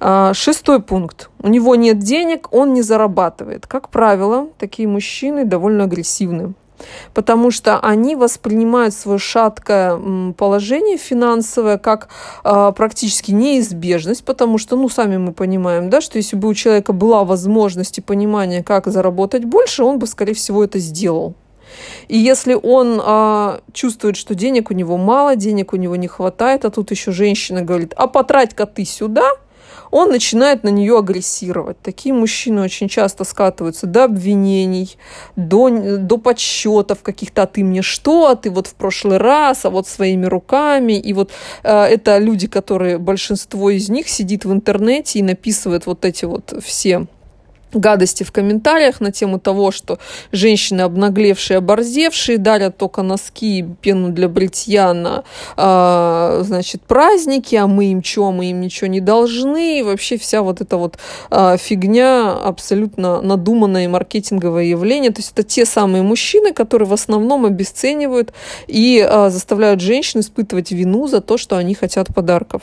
А, 0.00 0.34
шестой 0.34 0.80
пункт. 0.80 1.30
У 1.40 1.48
него 1.48 1.74
нет 1.74 1.98
денег, 1.98 2.48
он 2.52 2.74
не 2.74 2.82
зарабатывает. 2.82 3.66
Как 3.66 3.88
правило, 3.88 4.48
такие 4.58 4.88
мужчины 4.88 5.44
довольно 5.44 5.84
агрессивны 5.84 6.54
потому 7.14 7.50
что 7.50 7.78
они 7.78 8.16
воспринимают 8.16 8.94
свое 8.94 9.18
шаткое 9.18 9.98
положение 10.36 10.96
финансовое 10.96 11.78
как 11.78 12.08
э, 12.44 12.72
практически 12.76 13.30
неизбежность, 13.30 14.24
потому 14.24 14.58
что, 14.58 14.76
ну, 14.76 14.88
сами 14.88 15.16
мы 15.16 15.32
понимаем, 15.32 15.90
да, 15.90 16.00
что 16.00 16.18
если 16.18 16.36
бы 16.36 16.48
у 16.48 16.54
человека 16.54 16.92
была 16.92 17.24
возможность 17.24 17.98
и 17.98 18.00
понимание, 18.00 18.62
как 18.62 18.86
заработать 18.86 19.44
больше, 19.44 19.84
он 19.84 19.98
бы, 19.98 20.06
скорее 20.06 20.34
всего, 20.34 20.64
это 20.64 20.78
сделал. 20.78 21.34
И 22.08 22.18
если 22.18 22.54
он 22.54 23.00
а, 23.02 23.60
чувствует, 23.72 24.16
что 24.16 24.34
денег 24.34 24.70
у 24.70 24.74
него 24.74 24.98
мало, 24.98 25.36
денег 25.36 25.72
у 25.72 25.76
него 25.76 25.96
не 25.96 26.08
хватает, 26.08 26.66
а 26.66 26.70
тут 26.70 26.90
еще 26.90 27.12
женщина 27.12 27.62
говорит, 27.62 27.94
а 27.96 28.08
потрать-ка 28.08 28.66
ты 28.66 28.84
сюда, 28.84 29.30
он 29.92 30.08
начинает 30.10 30.64
на 30.64 30.70
нее 30.70 30.98
агрессировать. 30.98 31.76
Такие 31.82 32.14
мужчины 32.14 32.62
очень 32.62 32.88
часто 32.88 33.24
скатываются 33.24 33.86
до 33.86 34.04
обвинений, 34.04 34.96
до, 35.36 35.68
до 35.98 36.16
подсчетов 36.16 37.02
каких-то, 37.02 37.42
а 37.42 37.46
ты 37.46 37.62
мне 37.62 37.82
что, 37.82 38.28
а 38.28 38.34
ты 38.34 38.50
вот 38.50 38.66
в 38.66 38.74
прошлый 38.74 39.18
раз, 39.18 39.66
а 39.66 39.70
вот 39.70 39.86
своими 39.86 40.24
руками. 40.24 40.94
И 40.94 41.12
вот 41.12 41.30
э, 41.62 41.84
это 41.84 42.16
люди, 42.18 42.48
которые, 42.48 42.96
большинство 42.96 43.68
из 43.68 43.90
них 43.90 44.08
сидит 44.08 44.46
в 44.46 44.52
интернете 44.52 45.18
и 45.18 45.22
написывает 45.22 45.84
вот 45.84 46.06
эти 46.06 46.24
вот 46.24 46.54
все 46.64 47.06
гадости 47.78 48.22
в 48.24 48.32
комментариях 48.32 49.00
на 49.00 49.12
тему 49.12 49.38
того, 49.38 49.70
что 49.70 49.98
женщины 50.32 50.82
обнаглевшие, 50.82 51.58
оборзевшие 51.58 52.38
дарят 52.38 52.76
только 52.76 53.02
носки 53.02 53.58
и 53.58 53.62
пену 53.62 54.10
для 54.10 54.28
бритья 54.28 54.92
на, 54.92 55.24
э, 55.56 56.42
значит, 56.44 56.82
праздники, 56.82 57.54
а 57.56 57.66
мы 57.66 57.92
им 57.92 58.02
что, 58.02 58.32
мы 58.32 58.50
им 58.50 58.60
ничего 58.60 58.88
не 58.88 59.00
должны. 59.00 59.80
И 59.80 59.82
вообще 59.82 60.18
вся 60.18 60.42
вот 60.42 60.60
эта 60.60 60.76
вот 60.76 60.98
э, 61.30 61.56
фигня 61.58 62.32
абсолютно 62.32 63.20
надуманное 63.22 63.88
маркетинговое 63.88 64.64
явление. 64.64 65.10
То 65.10 65.20
есть 65.20 65.32
это 65.32 65.42
те 65.42 65.64
самые 65.64 66.02
мужчины, 66.02 66.52
которые 66.52 66.88
в 66.88 66.92
основном 66.92 67.44
обесценивают 67.44 68.32
и 68.66 69.06
э, 69.06 69.30
заставляют 69.30 69.80
женщин 69.80 70.20
испытывать 70.20 70.70
вину 70.70 71.06
за 71.06 71.20
то, 71.20 71.38
что 71.38 71.56
они 71.56 71.74
хотят 71.74 72.14
подарков, 72.14 72.62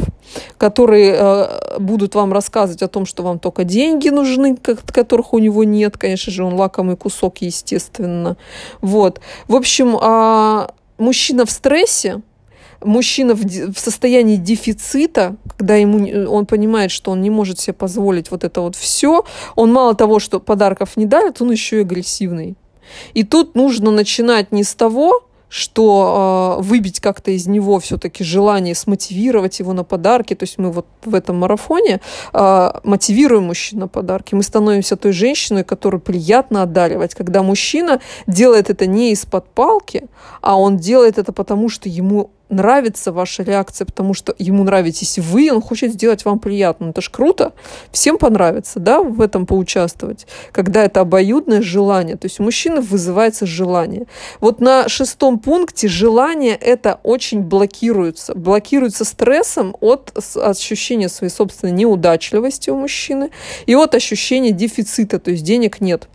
которые 0.58 1.16
э, 1.18 1.80
будут 1.80 2.16
вам 2.16 2.34
рассказывать 2.34 2.82
о 2.82 2.88
том, 2.88 3.06
что 3.06 3.24
вам 3.24 3.40
только 3.40 3.64
деньги 3.64 4.10
нужны, 4.10 4.56
как 4.56 4.82
которых 5.04 5.34
у 5.34 5.40
него 5.40 5.64
нет. 5.64 5.98
Конечно 5.98 6.32
же, 6.32 6.44
он 6.44 6.56
лакомый 6.56 6.98
кусок, 6.98 7.38
естественно. 7.40 8.36
Вот. 8.82 9.22
В 9.48 9.56
общем, 9.56 9.98
а, 10.02 10.72
мужчина 10.98 11.46
в 11.46 11.52
стрессе, 11.52 12.22
мужчина 12.84 13.34
в, 13.34 13.42
в 13.42 13.80
состоянии 13.80 14.36
дефицита, 14.36 15.38
когда 15.58 15.76
ему 15.76 16.30
он 16.30 16.46
понимает, 16.46 16.92
что 16.92 17.12
он 17.12 17.22
не 17.22 17.30
может 17.30 17.60
себе 17.60 17.74
позволить 17.74 18.30
вот 18.32 18.44
это 18.44 18.62
вот 18.62 18.76
все, 18.76 19.24
он 19.56 19.72
мало 19.72 19.96
того, 19.96 20.20
что 20.20 20.40
подарков 20.40 20.98
не 20.98 21.06
дарит, 21.06 21.42
он 21.42 21.52
еще 21.52 21.78
и 21.78 21.82
агрессивный. 21.82 22.56
И 23.14 23.24
тут 23.24 23.56
нужно 23.56 23.92
начинать 23.92 24.52
не 24.52 24.64
с 24.64 24.74
того, 24.76 25.29
что 25.50 26.58
э, 26.60 26.64
выбить 26.64 27.00
как-то 27.00 27.32
из 27.32 27.48
него 27.48 27.80
все-таки 27.80 28.24
желание, 28.24 28.76
смотивировать 28.76 29.60
его 29.60 29.74
на 29.74 29.84
подарки. 29.84 30.36
То 30.36 30.44
есть 30.44 30.58
мы 30.58 30.72
вот 30.72 30.86
в 31.04 31.16
этом 31.16 31.38
марафоне 31.38 32.02
э, 32.34 32.72
мотивируем 32.84 33.46
мужчин 33.46 33.80
на 33.80 33.88
подарки. 33.88 34.36
Мы 34.36 34.44
становимся 34.44 34.96
той 34.96 35.12
женщиной, 35.12 35.64
которую 35.64 36.02
приятно 36.02 36.64
одаривать. 36.64 37.16
Когда 37.16 37.44
мужчина 37.44 38.00
делает 38.28 38.70
это 38.70 38.86
не 38.86 39.12
из-под 39.12 39.50
палки, 39.50 40.06
а 40.42 40.56
он 40.56 40.78
делает 40.78 41.18
это 41.18 41.34
потому, 41.34 41.70
что 41.70 41.90
ему 41.90 42.30
нравится 42.50 43.12
ваша 43.12 43.44
реакция, 43.44 43.86
потому 43.86 44.14
что 44.14 44.36
ему 44.38 44.64
нравитесь 44.64 45.20
вы, 45.20 45.52
он 45.52 45.62
хочет 45.62 45.94
сделать 45.94 46.26
вам 46.26 46.40
приятно. 46.40 46.90
Это 46.90 47.02
ж 47.02 47.10
круто. 47.10 47.54
Всем 47.92 48.18
понравится, 48.18 48.80
да, 48.80 49.02
в 49.02 49.22
этом 49.22 49.46
поучаствовать, 49.46 50.28
когда 50.52 50.84
это 50.84 51.02
обоюдное 51.02 51.62
желание. 51.62 52.18
То 52.18 52.26
есть 52.26 52.40
у 52.40 52.44
мужчины 52.44 52.82
вызывается 52.82 53.46
желание. 53.46 54.06
Вот 54.40 54.60
на 54.60 54.90
шестом 54.90 55.40
пункте 55.40 55.88
желание 55.88 56.56
это 56.56 57.00
очень 57.04 57.42
блокируется. 57.42 58.34
Блокируется 58.36 59.06
стрессом 59.06 59.76
от 59.80 60.12
ощущения 60.36 61.10
своей 61.10 61.32
собственной 61.32 61.74
неудачливости 61.74 62.70
у 62.70 62.78
мужчины 62.78 63.32
и 63.66 63.76
от 63.76 63.96
ощущения 63.96 64.52
дефицита, 64.52 65.20
то 65.20 65.32
есть 65.32 65.44
денег 65.44 65.82
нет. 65.82 66.08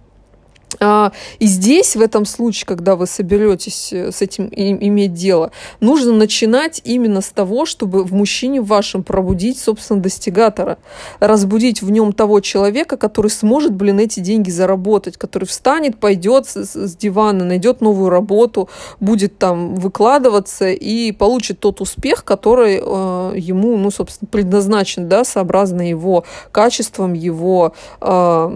А, 0.80 1.12
и 1.38 1.46
здесь, 1.46 1.96
в 1.96 2.00
этом 2.00 2.24
случае, 2.24 2.66
когда 2.66 2.96
вы 2.96 3.06
соберетесь 3.06 3.92
э, 3.92 4.12
с 4.12 4.22
этим 4.22 4.48
иметь 4.50 5.14
дело, 5.14 5.50
нужно 5.80 6.12
начинать 6.12 6.80
именно 6.84 7.20
с 7.20 7.30
того, 7.30 7.66
чтобы 7.66 8.04
в 8.04 8.12
мужчине 8.12 8.60
вашем 8.60 9.02
пробудить, 9.02 9.58
собственно, 9.58 10.00
достигатора, 10.00 10.78
разбудить 11.20 11.82
в 11.82 11.90
нем 11.90 12.12
того 12.12 12.40
человека, 12.40 12.96
который 12.96 13.30
сможет, 13.30 13.72
блин, 13.72 13.98
эти 14.00 14.20
деньги 14.20 14.50
заработать, 14.50 15.16
который 15.16 15.44
встанет, 15.44 15.98
пойдет 15.98 16.46
с 16.46 16.96
дивана, 16.96 17.44
найдет 17.44 17.80
новую 17.80 18.10
работу, 18.10 18.68
будет 19.00 19.38
там 19.38 19.74
выкладываться 19.74 20.70
и 20.70 21.12
получит 21.12 21.60
тот 21.60 21.80
успех, 21.80 22.24
который 22.24 22.80
э, 22.80 23.32
ему, 23.36 23.76
ну, 23.76 23.90
собственно, 23.90 24.28
предназначен, 24.30 25.08
да, 25.08 25.24
сообразно 25.24 25.88
его 25.88 26.24
качествам, 26.52 27.12
его, 27.12 27.74
э, 28.00 28.48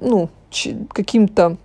ну, 0.00 0.28
каким-то 0.92 1.56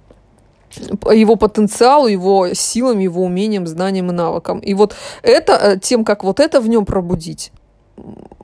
его 1.11 1.35
потенциалу, 1.35 2.07
его 2.07 2.53
силам, 2.53 2.99
его 2.99 3.23
умениям, 3.23 3.67
знаниям 3.67 4.09
и 4.09 4.13
навыкам. 4.13 4.59
И 4.59 4.73
вот 4.73 4.95
это, 5.21 5.53
э, 5.53 5.79
тем, 5.79 6.05
как 6.05 6.23
вот 6.23 6.39
это 6.39 6.61
в 6.61 6.69
нем 6.69 6.85
пробудить, 6.85 7.51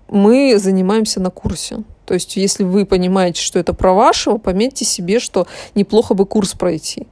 мы 0.10 0.58
занимаемся 0.58 1.20
на 1.20 1.30
курсе. 1.30 1.84
То 2.06 2.14
есть, 2.14 2.38
если 2.38 2.64
вы 2.64 2.86
понимаете, 2.86 3.42
что 3.42 3.60
это 3.60 3.74
про 3.74 3.94
вашего, 3.94 4.38
пометьте 4.38 4.86
себе, 4.86 5.20
что 5.20 5.48
неплохо 5.76 6.14
бы 6.14 6.26
курс 6.26 6.54
пройти. 6.54 7.08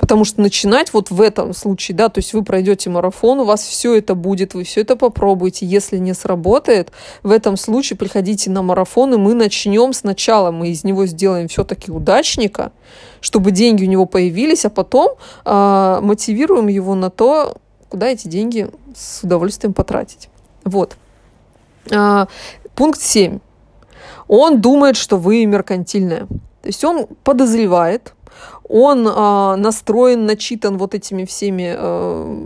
Потому 0.00 0.24
что 0.24 0.40
начинать 0.40 0.94
вот 0.94 1.10
в 1.10 1.20
этом 1.20 1.52
случае, 1.52 1.94
да, 1.94 2.08
то 2.08 2.18
есть 2.18 2.32
вы 2.32 2.42
пройдете 2.42 2.88
марафон, 2.88 3.40
у 3.40 3.44
вас 3.44 3.62
все 3.62 3.94
это 3.94 4.14
будет, 4.14 4.54
вы 4.54 4.64
все 4.64 4.80
это 4.80 4.96
попробуете. 4.96 5.66
Если 5.66 5.98
не 5.98 6.14
сработает, 6.14 6.90
в 7.22 7.30
этом 7.30 7.58
случае 7.58 7.98
приходите 7.98 8.50
на 8.50 8.62
марафон, 8.62 9.12
и 9.14 9.18
мы 9.18 9.34
начнем 9.34 9.92
сначала, 9.92 10.50
мы 10.50 10.68
из 10.70 10.84
него 10.84 11.04
сделаем 11.04 11.48
все-таки 11.48 11.92
удачника, 11.92 12.72
чтобы 13.20 13.50
деньги 13.50 13.84
у 13.84 13.88
него 13.88 14.06
появились, 14.06 14.64
а 14.64 14.70
потом 14.70 15.16
э, 15.44 15.98
мотивируем 16.02 16.68
его 16.68 16.94
на 16.94 17.10
то, 17.10 17.58
куда 17.90 18.08
эти 18.08 18.26
деньги 18.26 18.70
с 18.96 19.22
удовольствием 19.22 19.74
потратить. 19.74 20.30
Вот. 20.64 20.96
А, 21.92 22.26
пункт 22.74 23.00
7. 23.00 23.38
Он 24.28 24.60
думает, 24.60 24.96
что 24.96 25.18
вы 25.18 25.44
меркантильная. 25.44 26.26
То 26.62 26.66
есть 26.66 26.84
он 26.84 27.06
подозревает, 27.24 28.14
он 28.72 29.06
э, 29.06 29.56
настроен, 29.56 30.26
начитан 30.26 30.78
вот 30.78 30.94
этими 30.94 31.24
всеми 31.24 31.74
э, 31.76 32.36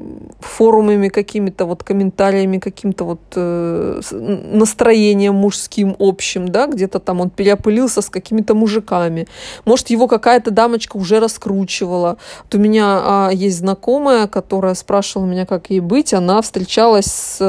форумами, 0.41 1.09
какими-то 1.09 1.67
вот 1.67 1.83
комментариями, 1.83 2.59
каким-то 2.59 3.05
вот 3.05 3.21
э, 3.37 4.01
настроением 4.11 5.35
мужским 5.35 5.95
общим, 5.99 6.49
да, 6.49 6.67
где-то 6.67 6.99
там 6.99 7.21
он 7.21 7.29
переопылился 7.29 8.01
с 8.01 8.09
какими-то 8.09 8.55
мужиками. 8.55 9.27
Может, 9.67 9.91
его 9.91 10.09
какая-то 10.09 10.51
дамочка 10.51 10.97
уже 10.97 11.21
раскручивала. 11.21 12.17
Вот 12.45 12.55
у 12.55 12.59
меня 12.59 13.29
э, 13.31 13.35
есть 13.35 13.59
знакомая, 13.59 14.27
которая 14.27 14.75
спрашивала 14.75 15.27
меня, 15.27 15.45
как 15.45 15.69
ей 15.69 15.81
быть. 15.81 16.15
Она 16.15 16.41
встречалась 16.41 17.07
с 17.07 17.41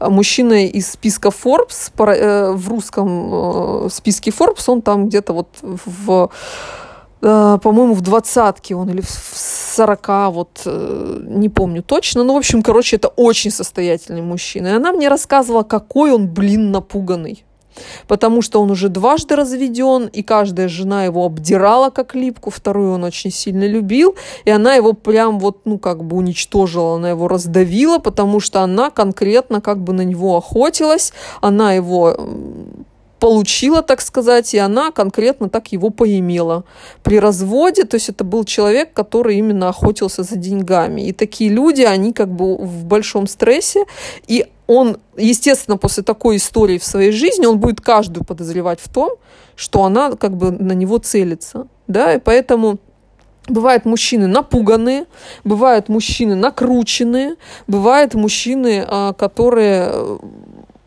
э, 0.00 0.08
мужчиной 0.08 0.68
из 0.68 0.90
списка 0.90 1.28
Forbes, 1.28 1.92
э, 1.98 2.52
в 2.52 2.68
русском 2.70 3.86
э, 3.86 3.88
списке 3.90 4.30
Forbes, 4.30 4.64
он 4.68 4.80
там 4.80 5.08
где-то 5.08 5.34
вот 5.34 5.48
в 5.60 6.30
по-моему, 7.24 7.94
в 7.94 8.02
двадцатке 8.02 8.74
он 8.74 8.90
или 8.90 9.00
в 9.00 9.08
сорока, 9.08 10.28
вот 10.30 10.60
э, 10.66 11.20
не 11.22 11.48
помню 11.48 11.82
точно. 11.82 12.22
Ну, 12.22 12.34
в 12.34 12.36
общем, 12.36 12.62
короче, 12.62 12.96
это 12.96 13.08
очень 13.08 13.50
состоятельный 13.50 14.20
мужчина. 14.20 14.66
И 14.68 14.72
она 14.72 14.92
мне 14.92 15.08
рассказывала, 15.08 15.62
какой 15.62 16.12
он, 16.12 16.28
блин, 16.28 16.70
напуганный. 16.70 17.44
Потому 18.06 18.42
что 18.42 18.60
он 18.60 18.70
уже 18.70 18.88
дважды 18.88 19.36
разведен, 19.36 20.06
и 20.06 20.22
каждая 20.22 20.68
жена 20.68 21.06
его 21.06 21.24
обдирала 21.24 21.90
как 21.90 22.14
липку, 22.14 22.50
вторую 22.50 22.92
он 22.92 23.04
очень 23.04 23.32
сильно 23.32 23.66
любил, 23.66 24.14
и 24.44 24.50
она 24.50 24.74
его 24.74 24.92
прям 24.92 25.40
вот, 25.40 25.62
ну, 25.64 25.78
как 25.78 26.04
бы 26.04 26.16
уничтожила, 26.16 26.96
она 26.96 27.10
его 27.10 27.26
раздавила, 27.26 27.98
потому 27.98 28.38
что 28.38 28.60
она 28.60 28.90
конкретно 28.90 29.60
как 29.60 29.82
бы 29.82 29.92
на 29.92 30.02
него 30.02 30.36
охотилась, 30.36 31.12
она 31.40 31.72
его 31.72 32.16
получила, 33.24 33.80
так 33.80 34.02
сказать, 34.02 34.52
и 34.52 34.58
она 34.58 34.90
конкретно 34.90 35.48
так 35.48 35.72
его 35.72 35.88
поимела. 35.88 36.64
При 37.02 37.18
разводе, 37.18 37.84
то 37.84 37.94
есть 37.94 38.10
это 38.10 38.22
был 38.22 38.44
человек, 38.44 38.92
который 38.92 39.36
именно 39.38 39.70
охотился 39.70 40.22
за 40.24 40.36
деньгами. 40.36 41.08
И 41.08 41.12
такие 41.12 41.48
люди, 41.48 41.80
они 41.80 42.12
как 42.12 42.28
бы 42.28 42.58
в 42.58 42.84
большом 42.84 43.26
стрессе, 43.26 43.86
и 44.26 44.44
он, 44.66 44.98
естественно, 45.16 45.78
после 45.78 46.02
такой 46.02 46.36
истории 46.36 46.76
в 46.76 46.84
своей 46.84 47.12
жизни, 47.12 47.46
он 47.46 47.60
будет 47.60 47.80
каждую 47.80 48.26
подозревать 48.26 48.80
в 48.80 48.92
том, 48.92 49.12
что 49.56 49.84
она 49.84 50.16
как 50.16 50.36
бы 50.36 50.50
на 50.50 50.72
него 50.72 50.98
целится. 50.98 51.66
Да, 51.86 52.12
и 52.12 52.18
поэтому 52.18 52.78
Бывают 53.46 53.84
мужчины 53.84 54.26
напуганные, 54.26 55.04
бывают 55.44 55.90
мужчины 55.90 56.34
накрученные, 56.34 57.34
бывают 57.66 58.14
мужчины, 58.14 58.82
а, 58.88 59.12
которые 59.12 60.18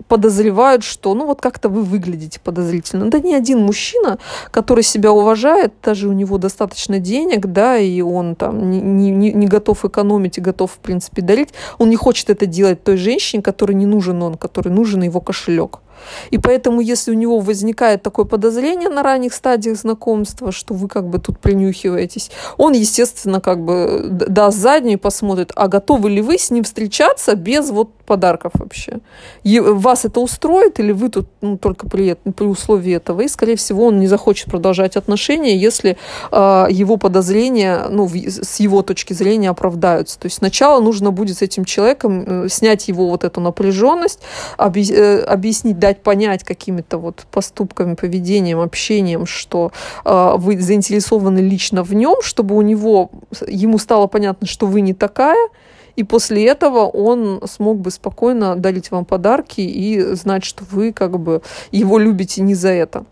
подозревают, 0.08 0.84
что 0.84 1.14
ну 1.14 1.26
вот 1.26 1.42
как-то 1.42 1.70
вы 1.70 1.84
выглядите 1.84 2.40
подозрительно. 2.40 3.10
Да 3.10 3.20
ни 3.20 3.34
один 3.34 3.60
мужчина, 3.60 4.18
который 4.52 4.84
себя 4.84 5.12
уважает, 5.12 5.74
даже 5.84 6.08
у 6.08 6.14
него 6.14 6.38
достаточно 6.38 7.00
денег, 7.00 7.48
да, 7.48 7.78
и 7.78 8.02
он 8.02 8.36
там 8.36 8.70
не, 8.70 9.12
не, 9.12 9.34
не 9.34 9.48
готов 9.48 9.86
экономить 9.86 10.38
и 10.38 10.42
готов, 10.42 10.72
в 10.72 10.80
принципе, 10.80 11.22
дарить, 11.22 11.50
он 11.78 11.90
не 11.90 11.96
хочет 11.96 12.30
это 12.30 12.46
делать 12.46 12.84
той 12.84 12.98
женщине, 12.98 13.44
которой 13.44 13.74
не 13.74 13.86
нужен 13.86 14.22
он, 14.24 14.36
которой 14.36 14.70
нужен 14.70 15.04
его 15.04 15.22
кошелек. 15.22 15.80
И 16.30 16.38
поэтому, 16.38 16.82
если 16.82 17.12
у 17.12 17.14
него 17.14 17.40
возникает 17.40 18.04
такое 18.04 18.26
подозрение 18.26 18.90
на 18.90 19.04
ранних 19.04 19.34
стадиях 19.34 19.78
знакомства, 19.78 20.52
что 20.52 20.74
вы 20.74 20.88
как 20.88 21.08
бы 21.08 21.20
тут 21.20 21.40
принюхиваетесь, 21.40 22.32
он, 22.58 22.74
естественно, 22.74 23.42
как 23.42 23.64
бы 23.64 24.08
даст 24.10 24.58
заднюю 24.58 24.94
и 24.94 24.98
посмотрит, 24.98 25.52
а 25.56 25.68
готовы 25.68 26.10
ли 26.10 26.22
вы 26.22 26.38
с 26.38 26.52
ним 26.52 26.64
встречаться 26.64 27.36
без 27.36 27.70
вот 27.70 27.90
подарков 28.08 28.54
вообще. 28.56 29.00
И 29.44 29.60
вас 29.60 30.06
это 30.06 30.20
устроит 30.22 30.80
или 30.80 30.94
вы 30.94 31.10
тут 31.10 31.28
ну, 31.42 31.58
только 31.58 31.88
при, 31.88 32.16
при 32.36 32.46
условии 32.46 32.96
этого? 32.96 33.22
И, 33.22 33.28
скорее 33.28 33.56
всего, 33.56 33.86
он 33.86 34.00
не 34.00 34.08
захочет 34.08 34.50
продолжать 34.50 34.96
отношения, 34.96 35.56
если 35.58 35.98
э, 36.32 36.68
его 36.70 36.98
подозрения, 36.98 37.86
ну, 37.90 38.06
в, 38.06 38.16
с 38.16 38.60
его 38.60 38.82
точки 38.82 39.14
зрения 39.14 39.50
оправдаются. 39.50 40.18
То 40.18 40.28
есть 40.28 40.38
сначала 40.38 40.82
нужно 40.82 41.12
будет 41.12 41.38
с 41.38 41.42
этим 41.42 41.66
человеком 41.66 42.24
э, 42.26 42.50
снять 42.50 42.88
его 42.88 43.10
вот 43.10 43.24
эту 43.24 43.42
напряженность, 43.42 44.22
объ, 44.58 44.80
э, 44.90 45.20
объяснить, 45.24 45.78
дать 45.78 46.02
понять 46.02 46.44
какими-то 46.44 46.98
вот 46.98 47.26
поступками, 47.30 47.96
поведением, 47.96 48.60
общением, 48.62 49.26
что 49.26 49.72
э, 50.06 50.34
вы 50.38 50.60
заинтересованы 50.60 51.40
лично 51.40 51.84
в 51.84 51.94
нем, 51.94 52.22
чтобы 52.22 52.56
у 52.56 52.62
него, 52.62 53.12
ему 53.48 53.78
стало 53.78 54.08
понятно, 54.08 54.48
что 54.48 54.66
вы 54.66 54.80
не 54.80 54.94
такая, 54.94 55.50
и 55.98 56.04
после 56.04 56.46
этого 56.46 56.86
он 56.86 57.42
смог 57.46 57.80
бы 57.80 57.92
спокойно 57.92 58.56
дарить 58.56 58.92
вам 58.92 59.04
подарки 59.04 59.62
и 59.62 60.00
знать, 60.14 60.46
что 60.46 60.64
вы 60.72 60.94
как 60.94 61.20
бы 61.20 61.42
его 61.72 61.98
любите 61.98 62.42
не 62.42 62.54
за 62.54 62.70
это. 62.70 63.06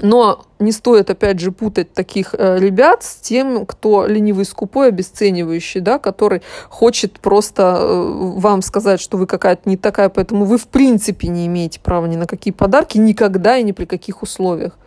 Но 0.00 0.44
не 0.58 0.70
стоит, 0.72 1.10
опять 1.10 1.40
же, 1.40 1.50
путать 1.50 1.92
таких 1.92 2.34
э, 2.36 2.58
ребят 2.58 3.02
с 3.02 3.16
тем, 3.16 3.66
кто 3.66 4.06
ленивый, 4.06 4.44
скупой, 4.44 4.88
обесценивающий, 4.88 5.80
да, 5.80 5.98
который 5.98 6.42
хочет 6.68 7.18
просто 7.18 7.78
э, 7.80 8.12
вам 8.36 8.62
сказать, 8.62 9.00
что 9.00 9.16
вы 9.16 9.26
какая-то 9.26 9.68
не 9.68 9.76
такая, 9.76 10.08
поэтому 10.08 10.44
вы 10.44 10.58
в 10.58 10.68
принципе 10.68 11.28
не 11.28 11.46
имеете 11.46 11.80
права 11.80 12.06
ни 12.06 12.16
на 12.16 12.26
какие 12.26 12.52
подарки 12.52 12.98
никогда 12.98 13.56
и 13.56 13.64
ни 13.64 13.72
при 13.72 13.86
каких 13.86 14.22
условиях. 14.22 14.78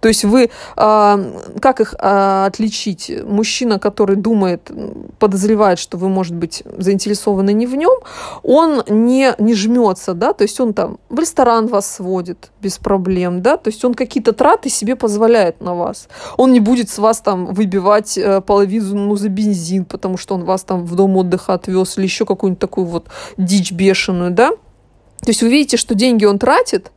То 0.00 0.08
есть 0.08 0.24
вы, 0.24 0.50
а, 0.76 1.20
как 1.60 1.80
их 1.80 1.94
а, 1.98 2.46
отличить? 2.46 3.10
Мужчина, 3.24 3.78
который 3.78 4.16
думает, 4.16 4.70
подозревает, 5.18 5.78
что 5.78 5.96
вы, 5.96 6.08
может 6.08 6.34
быть, 6.34 6.62
заинтересованы 6.64 7.52
не 7.52 7.66
в 7.66 7.76
нем, 7.76 7.98
он 8.42 8.82
не, 8.88 9.34
не 9.38 9.54
жмется, 9.54 10.14
да, 10.14 10.32
то 10.32 10.42
есть 10.42 10.58
он 10.60 10.74
там 10.74 10.98
в 11.08 11.18
ресторан 11.18 11.66
вас 11.66 11.90
сводит 11.90 12.50
без 12.60 12.78
проблем, 12.78 13.42
да, 13.42 13.56
то 13.56 13.68
есть 13.68 13.84
он 13.84 13.94
какие-то 13.94 14.32
траты 14.32 14.70
себе 14.70 14.96
позволяет 14.96 15.60
на 15.60 15.74
вас. 15.74 16.08
Он 16.36 16.52
не 16.52 16.60
будет 16.60 16.90
с 16.90 16.98
вас 16.98 17.20
там 17.20 17.46
выбивать 17.46 18.16
э, 18.16 18.40
половину 18.40 19.06
ну, 19.06 19.16
за 19.16 19.28
бензин, 19.28 19.84
потому 19.84 20.16
что 20.16 20.34
он 20.34 20.44
вас 20.44 20.62
там 20.62 20.84
в 20.84 20.94
дом 20.94 21.16
отдыха 21.16 21.54
отвез 21.54 21.98
или 21.98 22.04
еще 22.04 22.24
какую-нибудь 22.24 22.60
такую 22.60 22.86
вот 22.86 23.08
дичь 23.36 23.72
бешеную, 23.72 24.30
да? 24.30 24.50
То 24.50 25.28
есть 25.28 25.42
вы 25.42 25.50
видите, 25.50 25.76
что 25.76 25.94
деньги 25.94 26.24
он 26.24 26.38
тратит, 26.38 26.90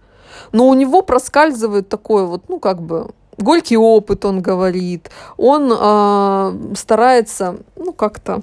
но 0.54 0.70
у 0.70 0.74
него 0.74 1.02
проскальзывает 1.02 1.90
такое 1.90 2.24
вот, 2.24 2.44
ну, 2.48 2.60
как 2.60 2.82
бы, 2.82 3.10
горький 3.38 3.78
опыт, 3.78 4.24
он 4.24 4.42
говорит. 4.42 5.10
Он 5.36 5.72
э, 5.72 6.76
старается, 6.76 7.58
ну, 7.76 7.92
как-то 7.92 8.42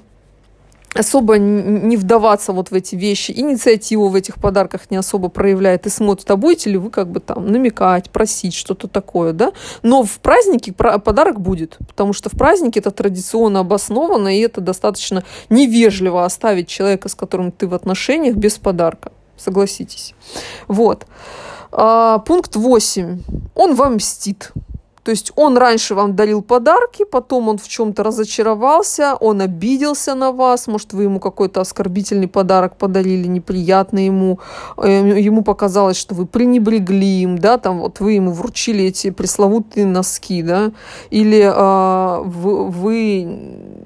особо 0.92 1.38
не 1.38 1.96
вдаваться 1.96 2.52
вот 2.52 2.70
в 2.70 2.74
эти 2.74 2.96
вещи, 2.96 3.32
инициативу 3.36 4.08
в 4.08 4.16
этих 4.16 4.36
подарках 4.40 4.90
не 4.90 4.96
особо 4.96 5.28
проявляет 5.28 5.86
и 5.86 5.88
смотрит, 5.88 6.28
а 6.30 6.36
будете 6.36 6.70
ли 6.70 6.78
вы 6.78 6.90
как 6.90 7.08
бы 7.08 7.20
там 7.20 7.46
намекать, 7.46 8.10
просить, 8.10 8.54
что-то 8.54 8.88
такое, 8.88 9.32
да? 9.32 9.52
Но 9.82 10.02
в 10.02 10.18
празднике 10.18 10.72
подарок 10.72 11.40
будет, 11.40 11.78
потому 11.86 12.12
что 12.12 12.28
в 12.28 12.32
празднике 12.32 12.80
это 12.80 12.90
традиционно 12.90 13.60
обосновано, 13.60 14.36
и 14.36 14.40
это 14.40 14.60
достаточно 14.60 15.22
невежливо 15.48 16.24
оставить 16.24 16.66
человека, 16.66 17.08
с 17.08 17.14
которым 17.14 17.52
ты 17.52 17.68
в 17.68 17.74
отношениях, 17.74 18.34
без 18.34 18.58
подарка. 18.58 19.12
Согласитесь. 19.36 20.14
Вот. 20.66 21.06
А, 21.72 22.18
пункт 22.18 22.56
8. 22.56 23.22
Он 23.54 23.74
вам 23.74 23.94
мстит. 23.94 24.52
То 25.02 25.12
есть 25.12 25.32
он 25.34 25.56
раньше 25.56 25.94
вам 25.94 26.14
дарил 26.14 26.42
подарки, 26.42 27.04
потом 27.04 27.48
он 27.48 27.58
в 27.58 27.66
чем-то 27.66 28.02
разочаровался, 28.02 29.14
он 29.14 29.40
обиделся 29.40 30.14
на 30.14 30.30
вас, 30.30 30.66
может, 30.66 30.92
вы 30.92 31.04
ему 31.04 31.20
какой-то 31.20 31.62
оскорбительный 31.62 32.28
подарок 32.28 32.76
подарили, 32.76 33.26
неприятный 33.26 34.06
ему, 34.06 34.40
э, 34.76 35.18
ему 35.18 35.42
показалось, 35.42 35.96
что 35.96 36.14
вы 36.14 36.26
пренебрегли 36.26 37.22
им, 37.22 37.38
да, 37.38 37.56
там 37.56 37.80
вот 37.80 38.00
вы 38.00 38.12
ему 38.12 38.32
вручили 38.32 38.84
эти 38.84 39.10
пресловутые 39.10 39.86
носки, 39.86 40.42
да, 40.42 40.72
или 41.08 41.50
э, 41.50 42.22
вы 42.22 43.79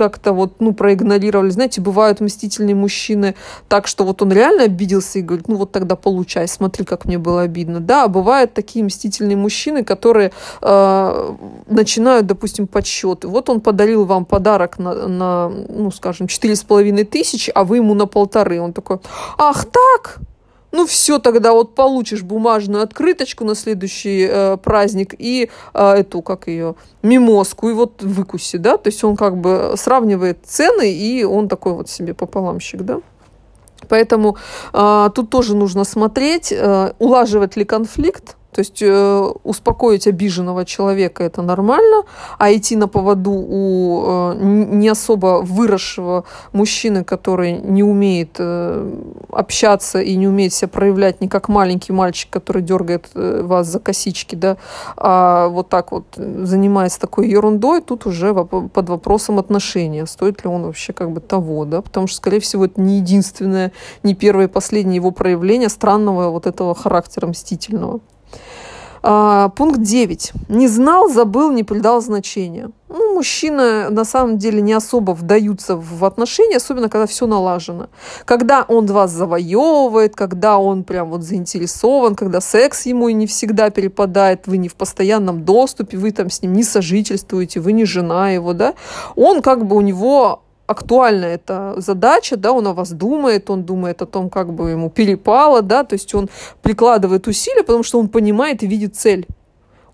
как-то 0.00 0.32
вот, 0.32 0.60
ну, 0.60 0.72
проигнорировали. 0.72 1.50
Знаете, 1.50 1.82
бывают 1.82 2.20
мстительные 2.20 2.74
мужчины 2.74 3.34
так, 3.68 3.86
что 3.86 4.04
вот 4.04 4.22
он 4.22 4.32
реально 4.32 4.64
обиделся 4.64 5.18
и 5.18 5.22
говорит, 5.22 5.46
ну, 5.46 5.56
вот 5.56 5.72
тогда 5.72 5.94
получай, 5.94 6.48
смотри, 6.48 6.86
как 6.86 7.04
мне 7.04 7.18
было 7.18 7.42
обидно. 7.42 7.80
Да, 7.80 8.08
бывают 8.08 8.54
такие 8.54 8.82
мстительные 8.82 9.36
мужчины, 9.36 9.84
которые 9.84 10.32
э, 10.62 11.34
начинают, 11.66 12.26
допустим, 12.26 12.66
подсчеты. 12.66 13.28
Вот 13.28 13.50
он 13.50 13.60
подарил 13.60 14.06
вам 14.06 14.24
подарок 14.24 14.78
на, 14.78 15.06
на 15.06 15.52
ну, 15.68 15.90
скажем, 15.90 16.28
четыре 16.28 16.56
с 16.56 16.62
половиной 16.62 17.04
тысячи, 17.04 17.52
а 17.54 17.64
вы 17.64 17.76
ему 17.76 17.92
на 17.92 18.06
полторы. 18.06 18.58
Он 18.58 18.72
такой, 18.72 19.00
ах 19.36 19.66
так, 19.66 20.20
ну 20.72 20.86
все, 20.86 21.18
тогда 21.18 21.52
вот 21.52 21.74
получишь 21.74 22.22
бумажную 22.22 22.82
открыточку 22.82 23.44
на 23.44 23.54
следующий 23.54 24.26
э, 24.30 24.56
праздник 24.56 25.14
и 25.18 25.50
э, 25.74 25.92
эту, 25.92 26.22
как 26.22 26.46
ее, 26.48 26.74
мимозку, 27.02 27.68
и 27.68 27.72
вот 27.72 28.02
выкуси, 28.02 28.56
да, 28.56 28.76
то 28.76 28.88
есть 28.88 29.02
он 29.04 29.16
как 29.16 29.36
бы 29.36 29.74
сравнивает 29.76 30.38
цены, 30.44 30.92
и 30.92 31.24
он 31.24 31.48
такой 31.48 31.72
вот 31.72 31.88
себе 31.88 32.14
пополамщик, 32.14 32.82
да. 32.82 33.00
Поэтому 33.88 34.36
э, 34.72 35.10
тут 35.14 35.30
тоже 35.30 35.56
нужно 35.56 35.84
смотреть, 35.84 36.52
э, 36.52 36.92
улаживать 36.98 37.56
ли 37.56 37.64
конфликт, 37.64 38.36
то 38.52 38.60
есть 38.60 38.82
э, 38.82 39.32
успокоить 39.44 40.06
обиженного 40.06 40.64
человека 40.64 41.22
это 41.22 41.42
нормально, 41.42 42.02
а 42.38 42.52
идти 42.52 42.76
на 42.76 42.88
поводу 42.88 43.30
у 43.32 44.04
э, 44.06 44.34
не 44.40 44.88
особо 44.88 45.40
выросшего 45.42 46.24
мужчины, 46.52 47.04
который 47.04 47.52
не 47.52 47.82
умеет 47.82 48.36
э, 48.38 48.92
общаться 49.30 50.00
и 50.00 50.16
не 50.16 50.26
умеет 50.26 50.52
себя 50.52 50.68
проявлять 50.68 51.20
не 51.20 51.28
как 51.28 51.48
маленький 51.48 51.92
мальчик, 51.92 52.30
который 52.30 52.62
дергает 52.62 53.08
э, 53.14 53.42
вас 53.44 53.68
за 53.68 53.78
косички, 53.78 54.34
да, 54.34 54.56
а 54.96 55.48
вот 55.48 55.68
так 55.68 55.92
вот 55.92 56.04
занимается 56.16 57.00
такой 57.00 57.28
ерундой, 57.28 57.80
тут 57.82 58.06
уже 58.06 58.34
под 58.34 58.88
вопросом 58.88 59.38
отношения, 59.38 60.06
стоит 60.06 60.44
ли 60.44 60.50
он 60.50 60.64
вообще 60.64 60.92
как 60.92 61.12
бы 61.12 61.20
того, 61.20 61.64
да, 61.64 61.82
потому 61.82 62.08
что, 62.08 62.16
скорее 62.16 62.40
всего, 62.40 62.64
это 62.64 62.80
не 62.80 62.96
единственное, 62.96 63.72
не 64.02 64.14
первое 64.14 64.46
и 64.46 64.48
последнее 64.48 64.96
его 64.96 65.10
проявление 65.12 65.68
странного 65.68 66.30
вот 66.30 66.46
этого 66.46 66.74
характера 66.74 67.26
мстительного. 67.28 68.00
А, 69.02 69.48
пункт 69.50 69.80
9. 69.80 70.32
Не 70.48 70.68
знал, 70.68 71.08
забыл, 71.08 71.50
не 71.50 71.64
придал 71.64 72.02
значения. 72.02 72.70
Ну, 72.88 73.14
мужчины 73.14 73.88
на 73.88 74.04
самом 74.04 74.36
деле 74.36 74.60
не 74.60 74.72
особо 74.72 75.12
вдаются 75.12 75.76
в 75.76 76.04
отношения, 76.04 76.56
особенно 76.56 76.88
когда 76.88 77.06
все 77.06 77.26
налажено. 77.26 77.88
Когда 78.24 78.64
он 78.68 78.86
вас 78.86 79.10
завоевывает, 79.12 80.16
когда 80.16 80.58
он 80.58 80.84
прям 80.84 81.10
вот 81.10 81.22
заинтересован, 81.22 82.14
когда 82.14 82.40
секс 82.40 82.86
ему 82.86 83.08
и 83.08 83.14
не 83.14 83.26
всегда 83.26 83.70
перепадает, 83.70 84.46
вы 84.46 84.58
не 84.58 84.68
в 84.68 84.74
постоянном 84.74 85.44
доступе, 85.44 85.96
вы 85.96 86.10
там 86.10 86.28
с 86.28 86.42
ним 86.42 86.52
не 86.52 86.64
сожительствуете, 86.64 87.60
вы 87.60 87.72
не 87.72 87.84
жена 87.84 88.30
его, 88.30 88.52
да, 88.52 88.74
он 89.16 89.40
как 89.40 89.66
бы 89.66 89.76
у 89.76 89.80
него 89.80 90.42
актуальна 90.70 91.24
эта 91.24 91.74
задача, 91.78 92.36
да, 92.36 92.52
он 92.52 92.66
о 92.68 92.74
вас 92.74 92.90
думает, 92.92 93.50
он 93.50 93.64
думает 93.64 94.02
о 94.02 94.06
том, 94.06 94.30
как 94.30 94.52
бы 94.52 94.70
ему 94.70 94.88
перепало, 94.88 95.62
да, 95.62 95.82
то 95.82 95.94
есть 95.94 96.14
он 96.14 96.28
прикладывает 96.62 97.26
усилия, 97.26 97.64
потому 97.64 97.82
что 97.82 97.98
он 97.98 98.08
понимает 98.08 98.62
и 98.62 98.68
видит 98.68 98.94
цель 98.94 99.26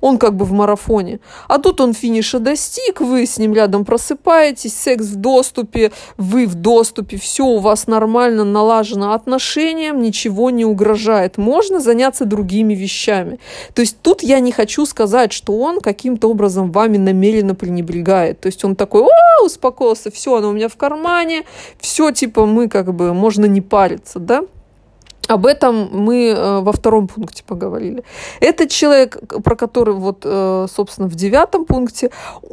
он 0.06 0.18
как 0.18 0.34
бы 0.36 0.44
в 0.44 0.52
марафоне. 0.52 1.20
А 1.48 1.58
тут 1.58 1.80
он 1.80 1.92
финиша 1.92 2.38
достиг, 2.38 3.00
вы 3.00 3.26
с 3.26 3.38
ним 3.38 3.54
рядом 3.54 3.84
просыпаетесь, 3.84 4.74
секс 4.74 5.06
в 5.06 5.16
доступе, 5.16 5.92
вы 6.16 6.46
в 6.46 6.54
доступе, 6.54 7.16
все 7.16 7.44
у 7.44 7.58
вас 7.58 7.86
нормально 7.86 8.44
налажено 8.44 9.12
отношениям, 9.12 10.00
ничего 10.00 10.50
не 10.50 10.64
угрожает. 10.64 11.38
Можно 11.38 11.80
заняться 11.80 12.24
другими 12.24 12.74
вещами. 12.74 13.38
То 13.74 13.82
есть 13.82 13.98
тут 14.02 14.22
я 14.22 14.40
не 14.40 14.52
хочу 14.52 14.86
сказать, 14.86 15.32
что 15.32 15.58
он 15.58 15.80
каким-то 15.80 16.30
образом 16.30 16.70
вами 16.70 16.98
намеренно 16.98 17.54
пренебрегает. 17.54 18.40
То 18.40 18.46
есть 18.46 18.64
он 18.64 18.76
такой, 18.76 19.02
о, 19.02 19.44
успокоился, 19.44 20.10
все, 20.10 20.36
оно 20.36 20.50
у 20.50 20.52
меня 20.52 20.68
в 20.68 20.76
кармане, 20.76 21.44
все, 21.80 22.10
типа, 22.10 22.46
мы 22.46 22.68
как 22.68 22.94
бы, 22.94 23.12
можно 23.12 23.46
не 23.46 23.60
париться, 23.60 24.18
да? 24.18 24.42
Об 25.28 25.46
этом 25.46 25.88
мы 25.92 26.28
э, 26.28 26.60
во 26.60 26.72
втором 26.72 27.08
пункте 27.08 27.42
поговорили. 27.44 28.04
Этот 28.40 28.70
человек, 28.70 29.18
про 29.42 29.56
который 29.56 29.94
вот, 29.94 30.22
э, 30.24 30.66
собственно, 30.72 31.08
в 31.08 31.14
девятом 31.14 31.64
пункте, 31.64 32.10